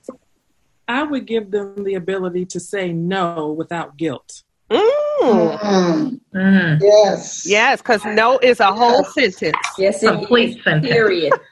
[0.86, 4.42] I would give them the ability to say no without guilt.
[4.70, 6.20] Mm.
[6.34, 6.78] Mm.
[6.82, 7.46] Yes.
[7.48, 9.56] Yes, because no is a whole sentence.
[9.78, 10.64] Yes, Complete is.
[10.64, 10.92] sentence.
[10.92, 11.32] Period.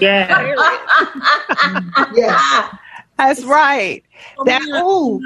[0.00, 0.54] Yeah.
[2.14, 2.74] Yes.
[3.16, 4.04] That's right.
[4.36, 5.20] So That many ooh,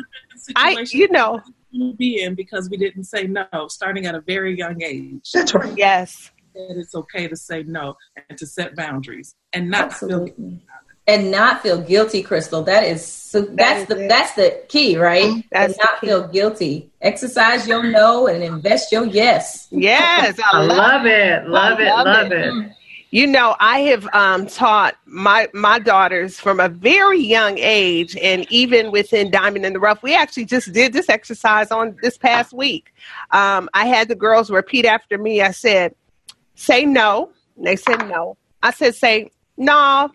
[0.54, 1.40] I you know
[1.72, 5.32] we be in because we didn't say no, starting at a very young age.
[5.34, 5.76] That's right.
[5.76, 6.30] yes.
[6.68, 7.94] That it's okay to say no
[8.28, 10.60] and to set boundaries and not feel Absolutely.
[11.06, 12.66] And not feel guilty, Chrystol.
[12.66, 14.08] That is so, that's is the it.
[14.08, 15.42] that's the key, right?
[15.50, 16.08] That's and not key.
[16.08, 16.90] feel guilty.
[17.00, 19.68] Exercise your no and invest your yes.
[19.70, 20.38] Yes.
[20.52, 21.48] I I love love it.
[21.48, 21.86] Love it.
[21.86, 22.54] love Love it.
[22.54, 22.72] it.
[23.10, 28.44] You know, I have um, taught my my daughters from a very young age, and
[28.52, 32.52] even within Diamond in the Rough, we actually just did this exercise on this past
[32.52, 32.92] week.
[33.30, 35.40] Um, I had the girls repeat after me.
[35.40, 35.94] I said,
[36.58, 38.36] "Say no." And they said no.
[38.62, 40.10] I said, "Say no.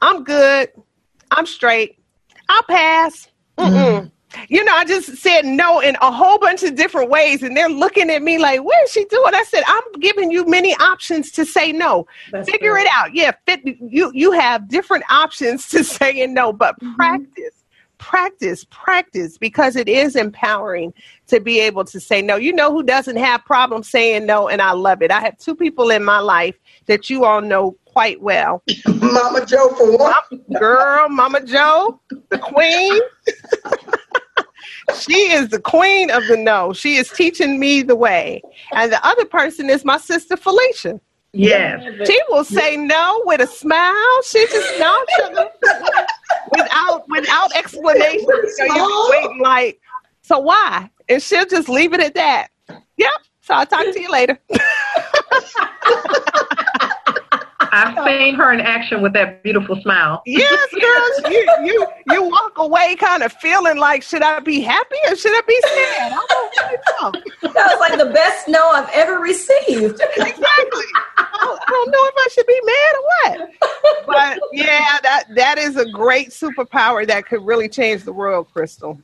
[0.00, 0.70] I'm good.
[1.30, 1.98] I'm straight.
[2.48, 4.10] I'll pass." Mm-mm.
[4.48, 7.70] You know, I just said no in a whole bunch of different ways, and they're
[7.70, 11.30] looking at me like, "What is she doing?" I said, "I'm giving you many options
[11.32, 12.06] to say no.
[12.32, 12.82] That's Figure good.
[12.82, 13.14] it out.
[13.14, 16.94] Yeah, fit, you you have different options to saying no, but Mm-hmm.
[16.96, 17.54] practice,
[18.06, 20.94] practice, practice, because it is empowering
[21.26, 22.36] to be able to say no.
[22.36, 25.10] You know who doesn't have problems saying no, and I love it.
[25.10, 26.54] I have two people in my life
[26.86, 28.62] that you all know quite well.
[28.86, 30.44] Mama Joe for one.
[30.56, 33.00] Girl, Mama Joe, the queen.
[35.00, 36.72] she is the queen of the no.
[36.72, 38.40] She is teaching me the way.
[38.72, 41.00] And the other person is my sister Felicia.
[41.32, 41.82] Yes.
[42.06, 44.22] She will say no with a smile.
[44.22, 45.50] She just no sugar
[46.50, 48.26] without without explanation.
[48.56, 49.80] So you're waiting like,
[50.22, 50.90] so why?
[51.08, 52.48] And she'll just leave it at that.
[52.96, 53.10] Yep.
[53.42, 54.38] So I'll talk to you later.
[57.76, 60.22] I've seen her in action with that beautiful smile.
[60.24, 61.32] yes, girls.
[61.32, 65.32] You you you walk away kind of feeling like, should I be happy or should
[65.32, 66.12] I be sad?
[66.12, 67.52] I don't really know.
[67.52, 70.00] That was like the best no I've ever received.
[70.16, 70.86] exactly.
[71.18, 74.06] I don't, I don't know if I should be mad or what.
[74.06, 79.02] But yeah, that that is a great superpower that could really change the world, Chrystol.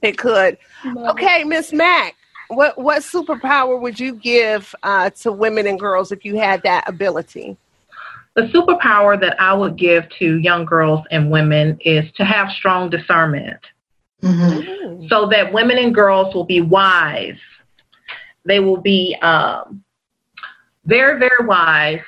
[0.00, 0.58] It could.
[0.84, 2.16] Okay, Miss Mack,
[2.48, 6.88] what what superpower would you give uh, to women and girls if you had that
[6.88, 7.56] ability?
[8.34, 12.88] The superpower that I would give to young girls and women is to have strong
[12.90, 13.60] discernment
[14.22, 15.08] Mhm.
[15.08, 17.38] so that women and girls will be wise.
[18.44, 19.82] They will be um,
[20.84, 22.00] very, very wise,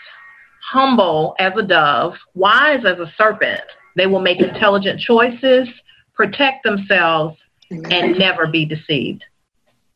[0.62, 3.60] humble as a dove, wise as a serpent.
[3.96, 5.68] They will make intelligent choices,
[6.14, 7.38] protect themselves,
[7.70, 9.24] and never be deceived.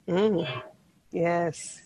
[0.08, 0.46] Mm.
[1.10, 1.80] Yes.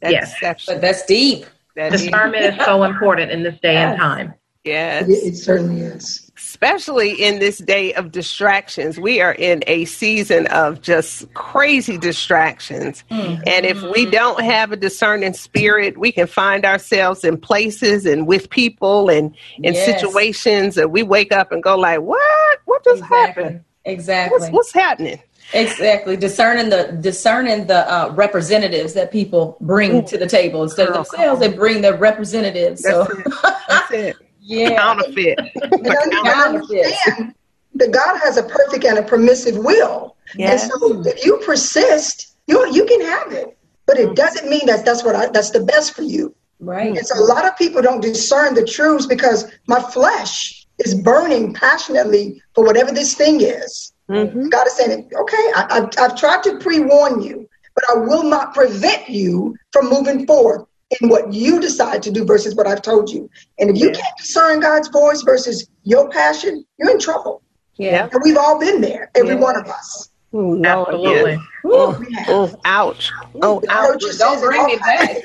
[0.00, 0.32] That's Yes.
[0.32, 0.76] exceptional.
[0.76, 1.44] But that's deep.
[1.76, 4.34] That is- Discernment is so important in this day and time.
[4.64, 5.08] Yes.
[5.08, 6.30] It, it certainly is.
[6.36, 8.98] especially in this day of distractions.
[8.98, 13.04] We are in a season of just crazy distractions.
[13.10, 18.26] And if we don't have a discerning spirit, we can find ourselves in places and
[18.26, 19.86] with people and in Yes.
[20.00, 22.58] situations that we wake up and go like, "What?
[22.64, 23.64] What just happened?
[23.84, 24.38] Exactly.
[24.38, 25.20] What's, what's happening?"
[25.52, 26.16] Exactly.
[26.16, 31.40] Discerning the discerning the uh, representatives that people bring to the table instead of themselves,
[31.40, 32.82] they bring their representatives.
[32.82, 33.26] So it.
[33.68, 34.16] That's it.
[34.40, 35.38] yeah, Counterfeit.
[35.54, 37.34] You know, you understand
[37.74, 40.16] that God has a perfect and a permissive will.
[40.34, 40.62] Yes.
[40.64, 43.56] And so if you persist, you you can have it.
[43.86, 46.34] But it doesn't mean that that's what I, that's the best for you.
[46.60, 46.96] right.
[46.96, 51.52] And so a lot of people don't discern the truths because my flesh is burning
[51.54, 53.92] passionately for whatever this thing is.
[54.08, 54.50] Mhm.
[54.50, 58.22] God is saying, okay, I, I've, I've tried to pre warn you, but I will
[58.24, 60.66] not prevent you from moving forward
[61.00, 63.30] in what you decide to do versus what I've told you.
[63.58, 67.42] And if you can't discern God's voice versus your passion, you're in trouble.
[67.76, 68.08] Yeah.
[68.12, 69.40] And we've all been there, every Yeah.
[69.40, 70.08] one of us.
[70.34, 71.32] Ooh, Lord, Absolutely.
[71.32, 71.40] yes.
[71.64, 71.90] Woo.
[71.98, 72.26] We have.
[72.28, 73.10] Oh, ouch.
[73.42, 73.92] Oh, The ouch.
[74.00, 75.16] church says Don't bring me back.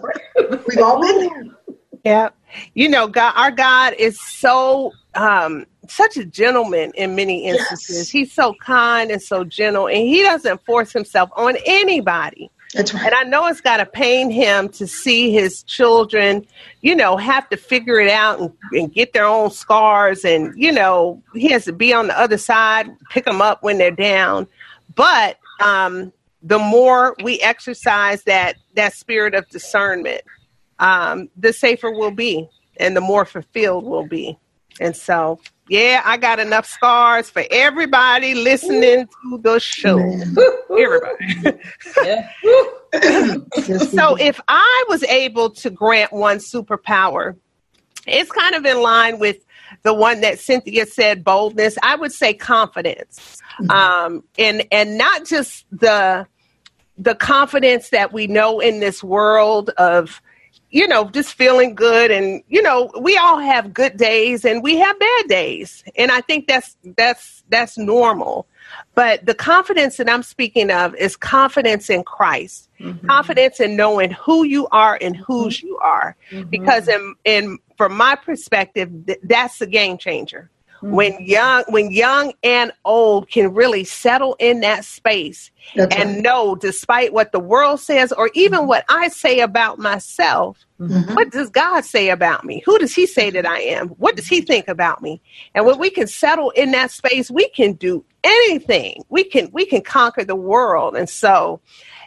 [0.00, 1.44] Bring- We've all been there.
[2.04, 2.28] Yeah.
[2.74, 7.96] You know, God, our God is so um such a gentleman in many instances.
[7.96, 8.10] Yes.
[8.10, 12.50] He's so kind and so gentle and he doesn't force himself on anybody.
[12.74, 13.06] That's right.
[13.06, 16.46] And I know it's got to pain him to see his children,
[16.82, 20.24] you know, have to figure it out and, and, get their own scars.
[20.24, 23.78] And, you know, he has to be on the other side, pick them up when
[23.78, 24.46] they're down.
[24.94, 26.12] But um,
[26.42, 30.20] the more we exercise that, that spirit of discernment,
[30.78, 34.38] um, the safer we'll be and the more fulfilled we'll be.
[34.80, 39.98] And so, yeah, I got enough scars for everybody listening to the show.
[40.70, 41.58] Everybody.
[43.90, 47.36] so, if I was able to grant one superpower,
[48.06, 49.44] it's kind of in line with
[49.82, 51.76] the one that Cynthia said, boldness.
[51.82, 53.70] I would say confidence, mm-hmm.
[53.70, 56.26] um, and and not just the
[56.96, 60.20] the confidence that we know in this world of
[60.70, 62.10] you know, just feeling good.
[62.10, 65.82] And, you know, we all have good days and we have bad days.
[65.96, 68.46] And I think that's, that's, that's normal.
[68.94, 73.06] But the confidence that I'm speaking of is confidence in Christ, mm-hmm.
[73.06, 75.68] confidence in knowing who you are and whose mm-hmm.
[75.68, 76.16] you are.
[76.30, 76.50] Mm-hmm.
[76.50, 80.50] Because in, in, from my perspective, th- that's the game changer.
[80.78, 80.94] Mm-hmm.
[80.94, 86.22] When young, when young and old can really settle in that space That's and right.
[86.22, 88.68] know, despite what the world says or even mm-hmm.
[88.68, 91.14] what I say about myself, mm-hmm.
[91.14, 92.62] what does God say about me?
[92.64, 93.88] Who does He say that I am?
[93.88, 95.20] What does He think about me?
[95.54, 99.02] And when we can settle in that space, we can do anything.
[99.08, 100.96] We can we can conquer the world.
[100.96, 101.60] And so,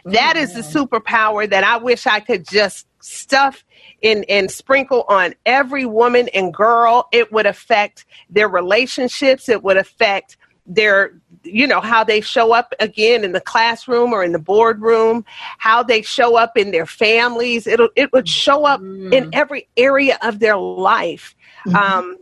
[0.06, 3.64] that is the superpower that I wish I could just stuff
[4.02, 7.08] and, and sprinkle on every woman and girl.
[7.12, 9.48] It would affect their relationships.
[9.48, 14.22] It would affect their you know how they show up again in the classroom or
[14.22, 15.24] in the boardroom
[15.58, 19.12] how they show up in their families it'll it would show up mm.
[19.12, 21.34] in every area of their life
[21.66, 21.76] mm-hmm.
[21.76, 22.16] um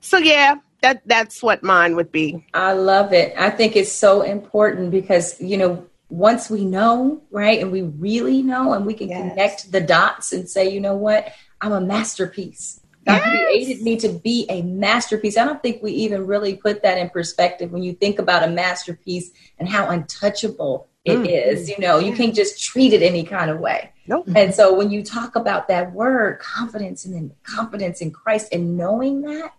[0.00, 4.22] so yeah that that's what mine would be i love it i think it's so
[4.22, 9.08] important because you know once we know, right, and we really know, and we can
[9.08, 9.30] yes.
[9.30, 11.32] connect the dots and say, you know what,
[11.62, 12.80] I'm a masterpiece.
[13.06, 13.46] God yes.
[13.46, 15.38] created me to be a masterpiece.
[15.38, 18.48] I don't think we even really put that in perspective when you think about a
[18.48, 21.26] masterpiece and how untouchable it mm.
[21.26, 21.70] is.
[21.70, 23.90] You know, you can't just treat it any kind of way.
[24.06, 24.28] Nope.
[24.36, 28.76] And so when you talk about that word, confidence and then confidence in Christ and
[28.76, 29.54] knowing that,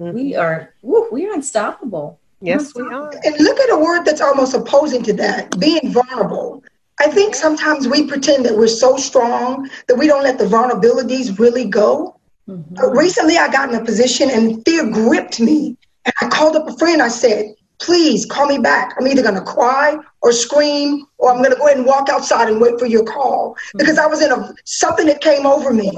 [0.00, 0.16] mm-hmm.
[0.16, 2.18] we are woo, we are unstoppable.
[2.42, 3.10] Yes, we are.
[3.24, 6.62] And look at a word that's almost opposing to that being vulnerable.
[7.00, 11.38] I think sometimes we pretend that we're so strong that we don't let the vulnerabilities
[11.38, 12.18] really go.
[12.48, 12.78] Mm-hmm.
[12.78, 15.76] Uh, recently, I got in a position and fear gripped me.
[16.04, 17.00] And I called up a friend.
[17.00, 18.94] I said, please call me back.
[18.98, 22.08] I'm either going to cry or scream, or I'm going to go ahead and walk
[22.08, 23.54] outside and wait for your call.
[23.54, 23.78] Mm-hmm.
[23.78, 25.90] Because I was in a something that came over me.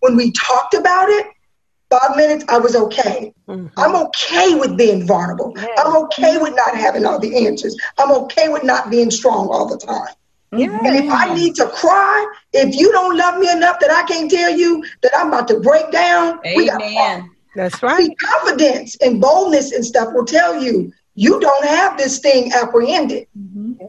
[0.00, 1.26] When we talked about it,
[1.92, 3.32] five minutes, I was okay.
[3.48, 3.78] Mm-hmm.
[3.78, 5.52] I'm okay with being vulnerable.
[5.56, 5.78] Yes.
[5.78, 7.76] I'm okay with not having all the answers.
[7.98, 10.14] I'm okay with not being strong all the time.
[10.54, 10.70] Yes.
[10.84, 14.30] And if I need to cry, if you don't love me enough that I can't
[14.30, 16.56] tell you that I'm about to break down, Amen.
[16.56, 17.24] we got
[17.54, 18.04] That's right.
[18.04, 23.28] See, confidence and boldness and stuff will tell you you don't have this thing apprehended.
[23.38, 23.86] Mm-hmm.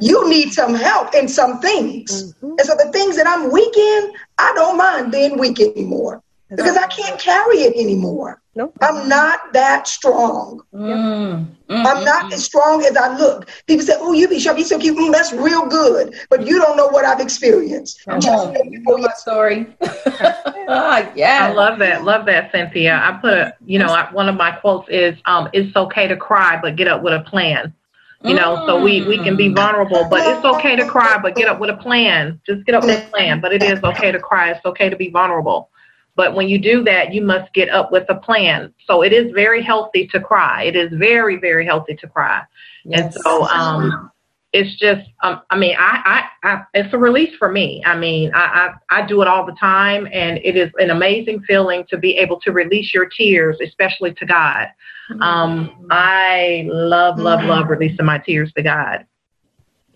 [0.00, 2.34] You need some help in some things.
[2.34, 2.50] Mm-hmm.
[2.58, 6.76] And so the things that I'm weak in, I don't mind being weak anymore because
[6.76, 8.40] I can't carry it anymore.
[8.54, 8.76] Nope.
[8.80, 10.62] I'm not that strong.
[10.72, 13.48] Mm, mm, I'm not mm, as strong as I look.
[13.66, 14.56] People say, "Oh, you be sharp.
[14.56, 14.96] You so cute.
[14.96, 18.04] Mm, that's real good." But you don't know what I've experienced.
[18.04, 19.66] Come on, you know my story.
[19.82, 22.04] oh, yeah, I love that.
[22.04, 22.98] Love that, Cynthia.
[23.02, 26.16] I put a, you know, I, one of my quotes is, um, "It's okay to
[26.16, 27.74] cry, but get up with a plan."
[28.24, 31.46] You know, so we we can be vulnerable, but it's okay to cry, but get
[31.46, 32.40] up with a plan.
[32.46, 33.40] Just get up with a plan.
[33.40, 34.50] But it is okay to cry.
[34.50, 35.70] It's okay to be vulnerable.
[36.16, 38.72] But when you do that, you must get up with a plan.
[38.86, 40.64] So it is very healthy to cry.
[40.64, 42.42] It is very, very healthy to cry.
[42.84, 43.14] Yes.
[43.14, 44.10] And so um,
[44.52, 47.82] it's just, um, I mean, I, I, I, it's a release for me.
[47.84, 51.42] I mean, I, I, I do it all the time, and it is an amazing
[51.42, 54.68] feeling to be able to release your tears, especially to God.
[55.20, 59.06] Um, I love, love, love releasing my tears to God.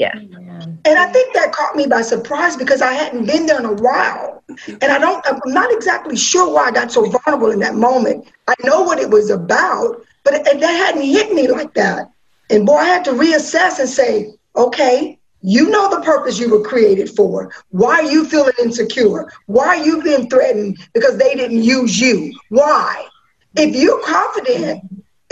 [0.01, 0.17] Yes.
[0.17, 3.75] And I think that caught me by surprise because I hadn't been there in a
[3.75, 4.43] while.
[4.67, 8.27] And I don't, I'm not exactly sure why I got so vulnerable in that moment.
[8.49, 12.11] I know what it was about, but it, that hadn't hit me like that.
[12.49, 16.63] And boy, I had to reassess and say, okay, you know the purpose you were
[16.63, 17.53] created for.
[17.69, 19.31] Why are you feeling insecure?
[19.47, 22.33] Why are you being threatened because they didn't use you?
[22.49, 23.07] Why?
[23.55, 24.83] If you're confident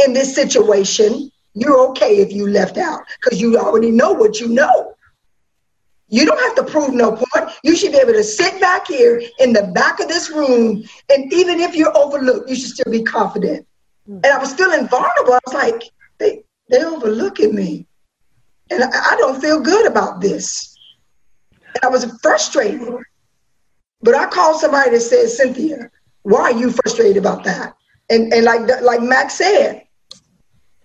[0.05, 4.48] in this situation, you're okay if you left out because you already know what you
[4.48, 4.94] know.
[6.09, 7.52] You don't have to prove no point.
[7.64, 11.32] You should be able to sit back here in the back of this room, and
[11.32, 13.66] even if you're overlooked, you should still be confident.
[14.06, 14.20] Hmm.
[14.24, 15.34] And I was feeling vulnerable.
[15.34, 15.82] I was like,
[16.18, 17.86] they they overlooking me.
[18.70, 20.76] and I, I don't feel good about this.
[21.74, 22.82] And I was frustrated.
[24.02, 25.90] But I called somebody that said, Cynthia,
[26.22, 27.74] why are you frustrated about that?
[28.11, 29.84] And and like like Max said,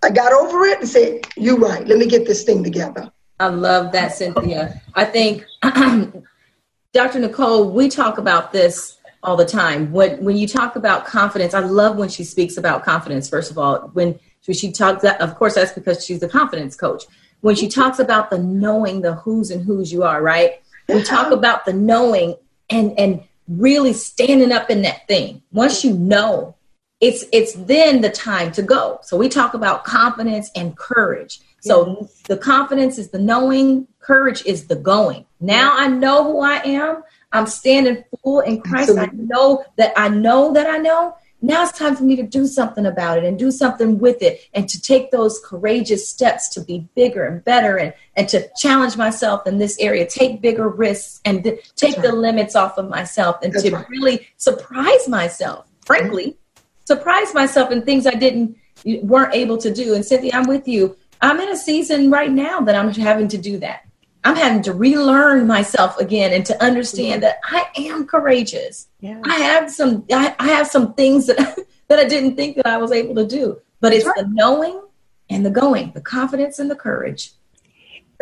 [0.04, 3.12] I got over it and said, You're right, let me get this thing together.
[3.40, 4.82] I love that, Cynthia.
[4.94, 5.46] I think
[6.94, 7.20] Dr.
[7.20, 9.92] Nicole, we talk about this all the time.
[9.92, 13.30] When when you talk about confidence, I love when she speaks about confidence.
[13.30, 17.04] First of all, when she talks, that, of course, that's because she's a confidence coach.
[17.42, 20.62] When she talks about the knowing the who's and whos you are, right?
[20.90, 22.36] We talk about the knowing
[22.70, 25.42] and and really standing up in that thing.
[25.52, 26.56] Once you know,
[27.04, 29.00] it's it's then the time to go.
[29.04, 31.42] So we talk about confidence and courage.
[31.60, 35.26] So the confidence is the knowing, courage is the going.
[35.42, 37.04] Now I know who I am.
[37.34, 38.92] I'm standing full in Christ.
[38.92, 39.26] Absolutely.
[39.26, 41.16] I know that I know that I know.
[41.42, 44.40] Now it's time for me to do something about it and do something with it
[44.54, 48.96] and to take those courageous steps to be bigger and better and, and to challenge
[48.96, 52.06] myself in this area, take bigger risks and th- take right.
[52.06, 53.90] the limits off of myself and That's to right.
[53.90, 56.43] really surprise myself, frankly, mm-hmm.
[56.86, 59.94] Surprise myself in things I didn't, weren't able to do.
[59.94, 60.96] And Cynthia, I'm with you.
[61.22, 63.86] I'm in a season right now that I'm having to do that.
[64.26, 68.88] I'm having to relearn myself again and to understand that I am courageous.
[69.02, 69.22] Yeah.
[69.26, 71.38] I have some I, I, have some things that
[71.90, 73.60] that I didn't think that I was able to do.
[73.82, 74.16] But it's right.
[74.16, 74.82] the knowing
[75.30, 77.32] and the going, the confidence and the courage.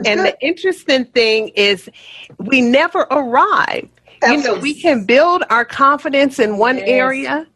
[0.03, 1.89] and the interesting thing is
[2.37, 3.87] we never arrive.
[4.23, 6.87] You know, we can build our confidence in one yes.
[6.87, 7.47] area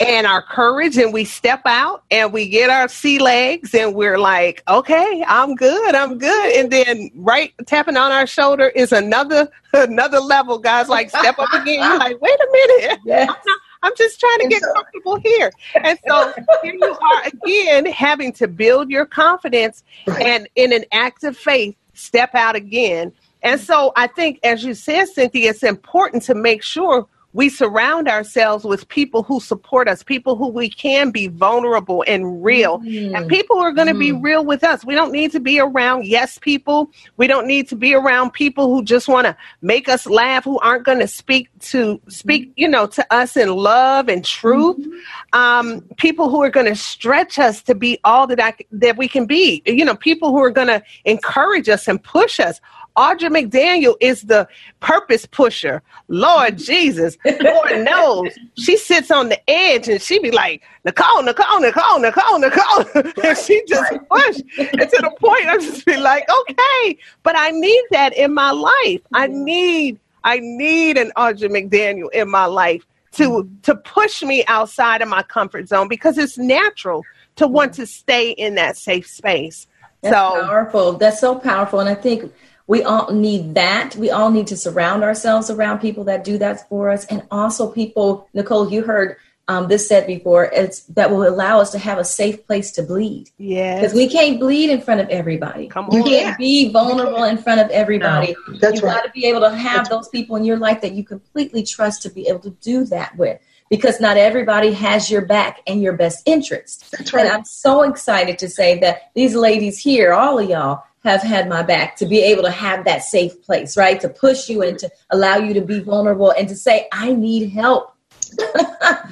[0.00, 4.18] and our courage and we step out and we get our sea legs and we're
[4.18, 6.56] like okay i'm good i'm good.
[6.56, 11.52] And then right tapping on our shoulder is another another level guys like step up
[11.52, 11.80] again.
[11.80, 12.98] You're like wait a minute.
[13.08, 13.30] Yes.
[13.30, 15.50] I'm, I'm just trying to get comfortable here.
[15.82, 21.24] And so here you are again having to build your confidence and in an act
[21.24, 23.12] of faith step out again.
[23.42, 28.08] And so i think as you said cynthia it's important to make sure we surround
[28.08, 33.14] ourselves with people who support us, people who we can be vulnerable and real, mm-hmm.
[33.14, 34.20] and people who are going to mm-hmm.
[34.20, 34.84] be real with us.
[34.84, 36.90] We don't need to be around yes people.
[37.18, 40.58] We don't need to be around people who just want to make us laugh, who
[40.60, 44.78] aren't going to speak to speak, you know, to us in love and truth.
[44.78, 45.38] Mm-hmm.
[45.38, 49.06] Um, people who are going to stretch us to be all that I that we
[49.06, 49.62] can be.
[49.66, 52.58] You know, people who are going to encourage us and push us
[52.98, 54.48] Audra McDaniel is the
[54.80, 55.82] purpose pusher.
[56.08, 58.36] Lord Jesus, Lord knows.
[58.58, 62.84] She sits on the edge and she be like, Nicole, Nicole, Nicole, Nicole, Nicole.
[63.24, 64.36] and she just push.
[64.58, 68.50] and to the point I just be like, okay, but I need that in my
[68.50, 69.00] life.
[69.12, 73.60] I need, I need an Audra McDaniel in my life to mm-hmm.
[73.62, 77.02] to push me outside of my comfort zone because it's natural
[77.36, 79.66] to want to stay in that safe space.
[80.02, 80.92] That's so powerful.
[80.92, 81.80] That's so powerful.
[81.80, 82.32] And I think
[82.68, 83.96] we all need that.
[83.96, 87.06] We all need to surround ourselves around people that do that for us.
[87.06, 89.16] And also people, Nicole, you heard
[89.48, 92.82] um, this said before, it's that will allow us to have a safe place to
[92.82, 93.30] bleed.
[93.38, 93.76] Yeah.
[93.76, 95.68] Because we can't bleed in front of everybody.
[95.68, 95.96] Come on.
[95.96, 98.36] You can't be vulnerable in front of everybody.
[98.46, 98.96] No, that's you right.
[98.96, 101.62] got to be able to have that's those people in your life that you completely
[101.62, 103.40] trust to be able to do that with.
[103.70, 106.90] Because not everybody has your back and your best interest.
[106.90, 107.24] That's right.
[107.24, 111.48] And I'm so excited to say that these ladies here, all of y'all, have had
[111.48, 114.00] my back to be able to have that safe place, right?
[114.00, 117.50] To push you and to allow you to be vulnerable and to say, I need
[117.50, 117.94] help.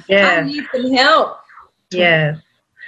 [0.07, 0.39] yeah.
[0.39, 1.37] I need some help.
[1.91, 2.35] Yeah.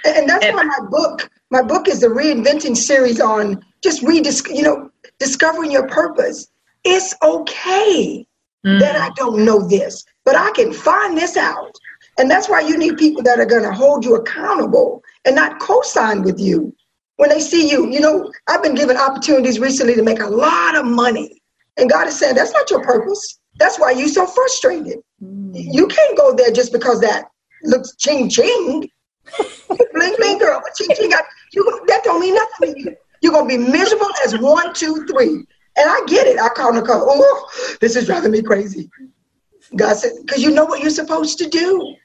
[0.05, 4.55] And that's and, why my book, my book is the reinventing series on just rediscover,
[4.55, 6.47] you know, discovering your purpose.
[6.83, 8.25] It's okay
[8.65, 8.79] mm.
[8.79, 11.75] that I don't know this, but I can find this out.
[12.17, 15.59] And that's why you need people that are going to hold you accountable and not
[15.59, 16.75] co-sign with you
[17.20, 17.91] when they see you.
[17.91, 21.41] You know, I've been given opportunities recently to make a lot of money.
[21.76, 23.39] And God is saying, that's not your purpose.
[23.57, 24.99] That's why you're so frustrated.
[25.22, 25.51] Mm.
[25.53, 27.26] You can't go there just because that
[27.63, 28.89] looks ching ching.
[29.93, 31.11] bling bling girl, ching ching.
[31.51, 32.95] You, that don't mean nothing to you.
[33.22, 35.45] You're going to be miserable as one, two, three.
[35.76, 36.39] And I get it.
[36.39, 38.89] I call Nicole, oh, this is driving me crazy.
[39.76, 41.95] God said, because you know what you're supposed to do.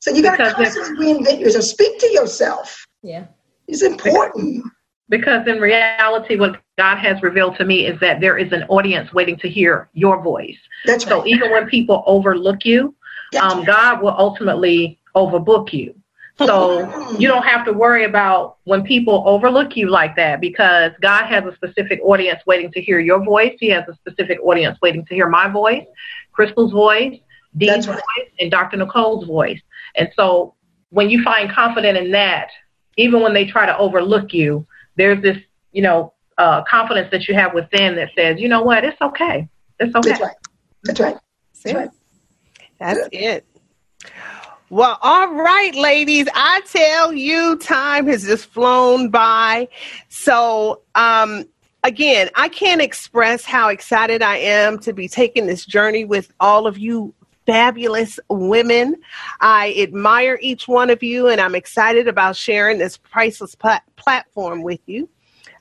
[0.00, 1.64] So you got to constantly reinvent yourself.
[1.64, 2.86] Speak to yourself.
[3.02, 3.28] Yeah.
[3.68, 4.64] It's important.
[5.10, 9.12] Because in reality, what God has revealed to me is that there is an audience
[9.12, 10.58] waiting to hear your voice.
[10.84, 11.10] That's right.
[11.10, 12.94] So even when people overlook you,
[13.40, 15.94] um, God will ultimately overbook you.
[16.38, 21.26] So you don't have to worry about when people overlook you like that because God
[21.26, 23.56] has a specific audience waiting to hear your voice.
[23.58, 25.84] He has a specific audience waiting to hear my voice,
[26.36, 27.18] Chrystol's voice,
[27.56, 27.96] Dee's right.
[27.96, 28.76] voice, and Dr.
[28.76, 29.60] Nicole's voice.
[29.96, 30.54] And so
[30.90, 32.50] when you find confidence in that,
[32.98, 35.38] even when they try to overlook you, there's this,
[35.72, 39.48] you know, uh, confidence that you have within that says, you know what, it's okay.
[39.80, 40.10] It's okay.
[40.10, 40.36] That's right.
[40.84, 41.16] That's right.
[41.64, 41.90] That's, right.
[42.78, 43.46] That's it.
[44.70, 46.26] Well, all right, ladies.
[46.34, 49.68] I tell you, time has just flown by.
[50.08, 51.46] So, um,
[51.84, 56.66] again, I can't express how excited I am to be taking this journey with all
[56.66, 57.14] of you
[57.48, 58.94] fabulous women.
[59.40, 64.62] I admire each one of you, and I'm excited about sharing this priceless plat- platform
[64.62, 65.08] with you.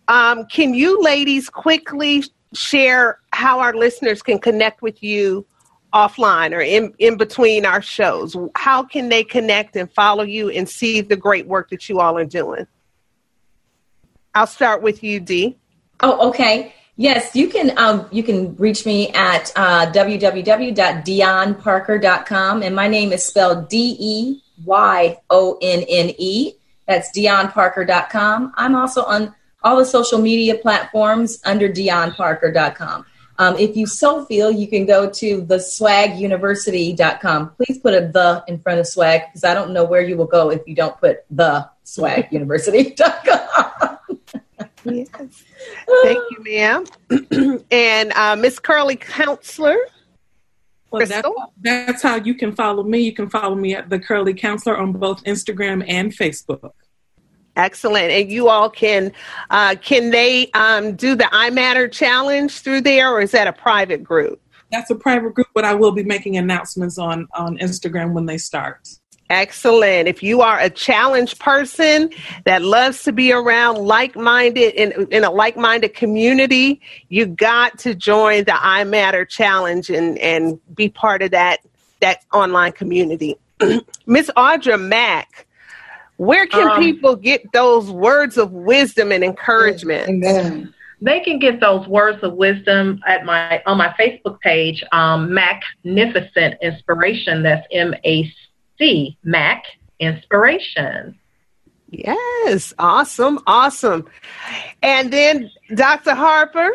[0.09, 5.45] Um, can you ladies quickly share how our listeners can connect with you
[5.93, 8.35] offline or in, in between our shows?
[8.55, 12.17] How can they connect and follow you and see the great work that you all
[12.17, 12.67] are doing?
[14.35, 15.57] I'll start with you, Dee.
[16.01, 16.73] Oh, okay.
[16.99, 17.77] Yes, you can.
[17.77, 24.41] Um, you can reach me at uh, www.deyonneparker.com, and my name is spelled D E
[24.65, 26.53] Y O N N E.
[26.87, 28.53] That's deyonneparker.com.
[28.55, 33.05] I'm also on all the social media platforms under deyonneparker.com.
[33.39, 37.51] Um, if you so feel, you can go to the swaguniversity.com.
[37.51, 40.25] Please put a the in front of swag because I don't know where you will
[40.25, 43.99] go if you don't put the swaguniversity.com.
[44.93, 45.09] yes.
[46.03, 46.85] Thank you, ma'am.
[47.71, 49.77] and uh, Miss Curly Counselor.
[50.91, 51.27] Well, that's,
[51.61, 52.99] that's how you can follow me.
[52.99, 56.71] You can follow me at the Curly Counselor on both Instagram and Facebook.
[57.57, 58.11] Excellent.
[58.11, 59.11] And you all can
[59.49, 63.53] uh, can they um, do the I Matter challenge through there, or is that a
[63.53, 64.39] private group?
[64.71, 68.37] That's a private group, but I will be making announcements on on Instagram when they
[68.37, 68.87] start.
[69.29, 70.07] Excellent.
[70.07, 72.09] If you are a challenge person
[72.45, 78.45] that loves to be around like-minded in, in a like-minded community, you got to join
[78.45, 81.59] the I Matter challenge and, and be part of that
[81.99, 83.35] that online community.
[84.05, 85.47] Miss Audra Mack,
[86.17, 90.07] where can um, people get those words of wisdom and encouragement?
[90.07, 90.73] Amen.
[91.01, 96.55] They can get those words of wisdom at my on my Facebook page, um, Magnificent
[96.61, 97.43] Inspiration.
[97.43, 98.31] That's M A
[98.77, 99.63] C Mac
[99.99, 101.17] Inspiration.
[101.89, 104.05] Yes, awesome, awesome.
[104.81, 106.13] And then Dr.
[106.13, 106.69] Harper.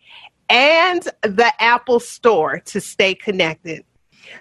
[0.49, 3.85] and the Apple Store to stay connected.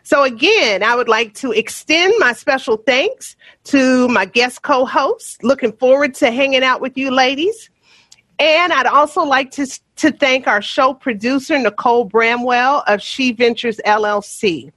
[0.03, 3.35] So, again, I would like to extend my special thanks
[3.65, 5.37] to my guest co hosts.
[5.43, 7.69] Looking forward to hanging out with you ladies.
[8.39, 9.67] And I'd also like to,
[9.97, 14.71] to thank our show producer, Nicole Bramwell of She Ventures LLC.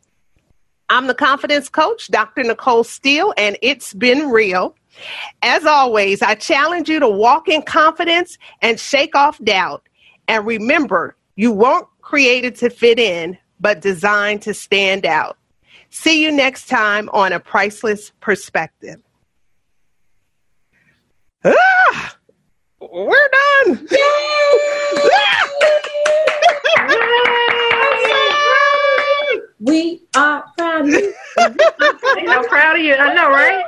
[0.89, 2.43] I'm the confidence coach, Dr.
[2.43, 4.75] Nicole Steele, and it's been real.
[5.43, 9.89] As always, I challenge you to walk in confidence and shake off doubt.
[10.27, 15.37] And remember, you weren't created to fit in, but designed to stand out.
[15.91, 19.01] See you next time on A Priceless Perspective.
[21.45, 22.17] Ah!
[22.81, 23.29] We're
[23.65, 23.89] done.
[29.61, 31.15] we are proud of you.
[31.39, 32.95] I'm proud of you.
[32.95, 33.65] I know, right?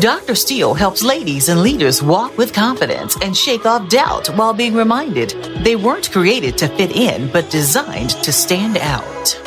[0.00, 0.34] Dr.
[0.34, 5.30] Steele helps ladies and leaders walk with confidence and shake off doubt while being reminded
[5.62, 9.40] they weren't created to fit in, but designed to stand out.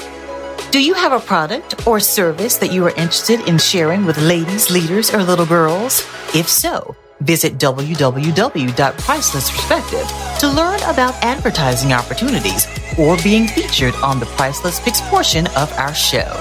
[0.72, 4.70] Do you have a product or service that you are interested in sharing with ladies,
[4.70, 6.00] leaders, or little girls?
[6.34, 12.68] If so, visit www.pricelessperspective to learn about advertising opportunities
[12.98, 16.32] or being featured on the Priceless Picks portion of our show.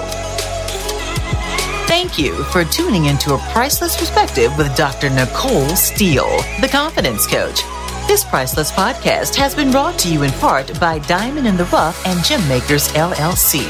[1.87, 5.09] Thank you for tuning into a priceless perspective with Dr.
[5.09, 7.61] Nicole Steele, the confidence coach.
[8.07, 12.05] This priceless podcast has been brought to you in part by Diamond in the Rough
[12.05, 13.63] and Gem Makers LLC.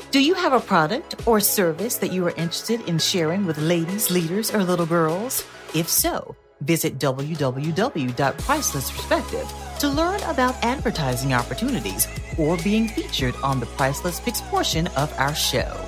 [0.10, 4.10] Do you have a product or service that you are interested in sharing with ladies,
[4.10, 5.46] leaders, or little girls?
[5.76, 12.08] If so, visit www.pricelessperspective to learn about advertising opportunities
[12.40, 15.80] or being featured on the Priceless Picks portion of our show.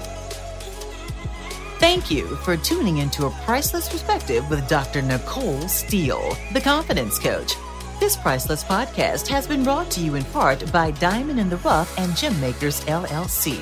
[1.79, 5.03] Thank you for tuning into a priceless perspective with Dr.
[5.03, 7.53] Nicole Steele, the confidence coach.
[7.99, 11.95] This priceless podcast has been brought to you in part by Diamond in the Rough
[11.99, 13.57] and Gem Makers LLC.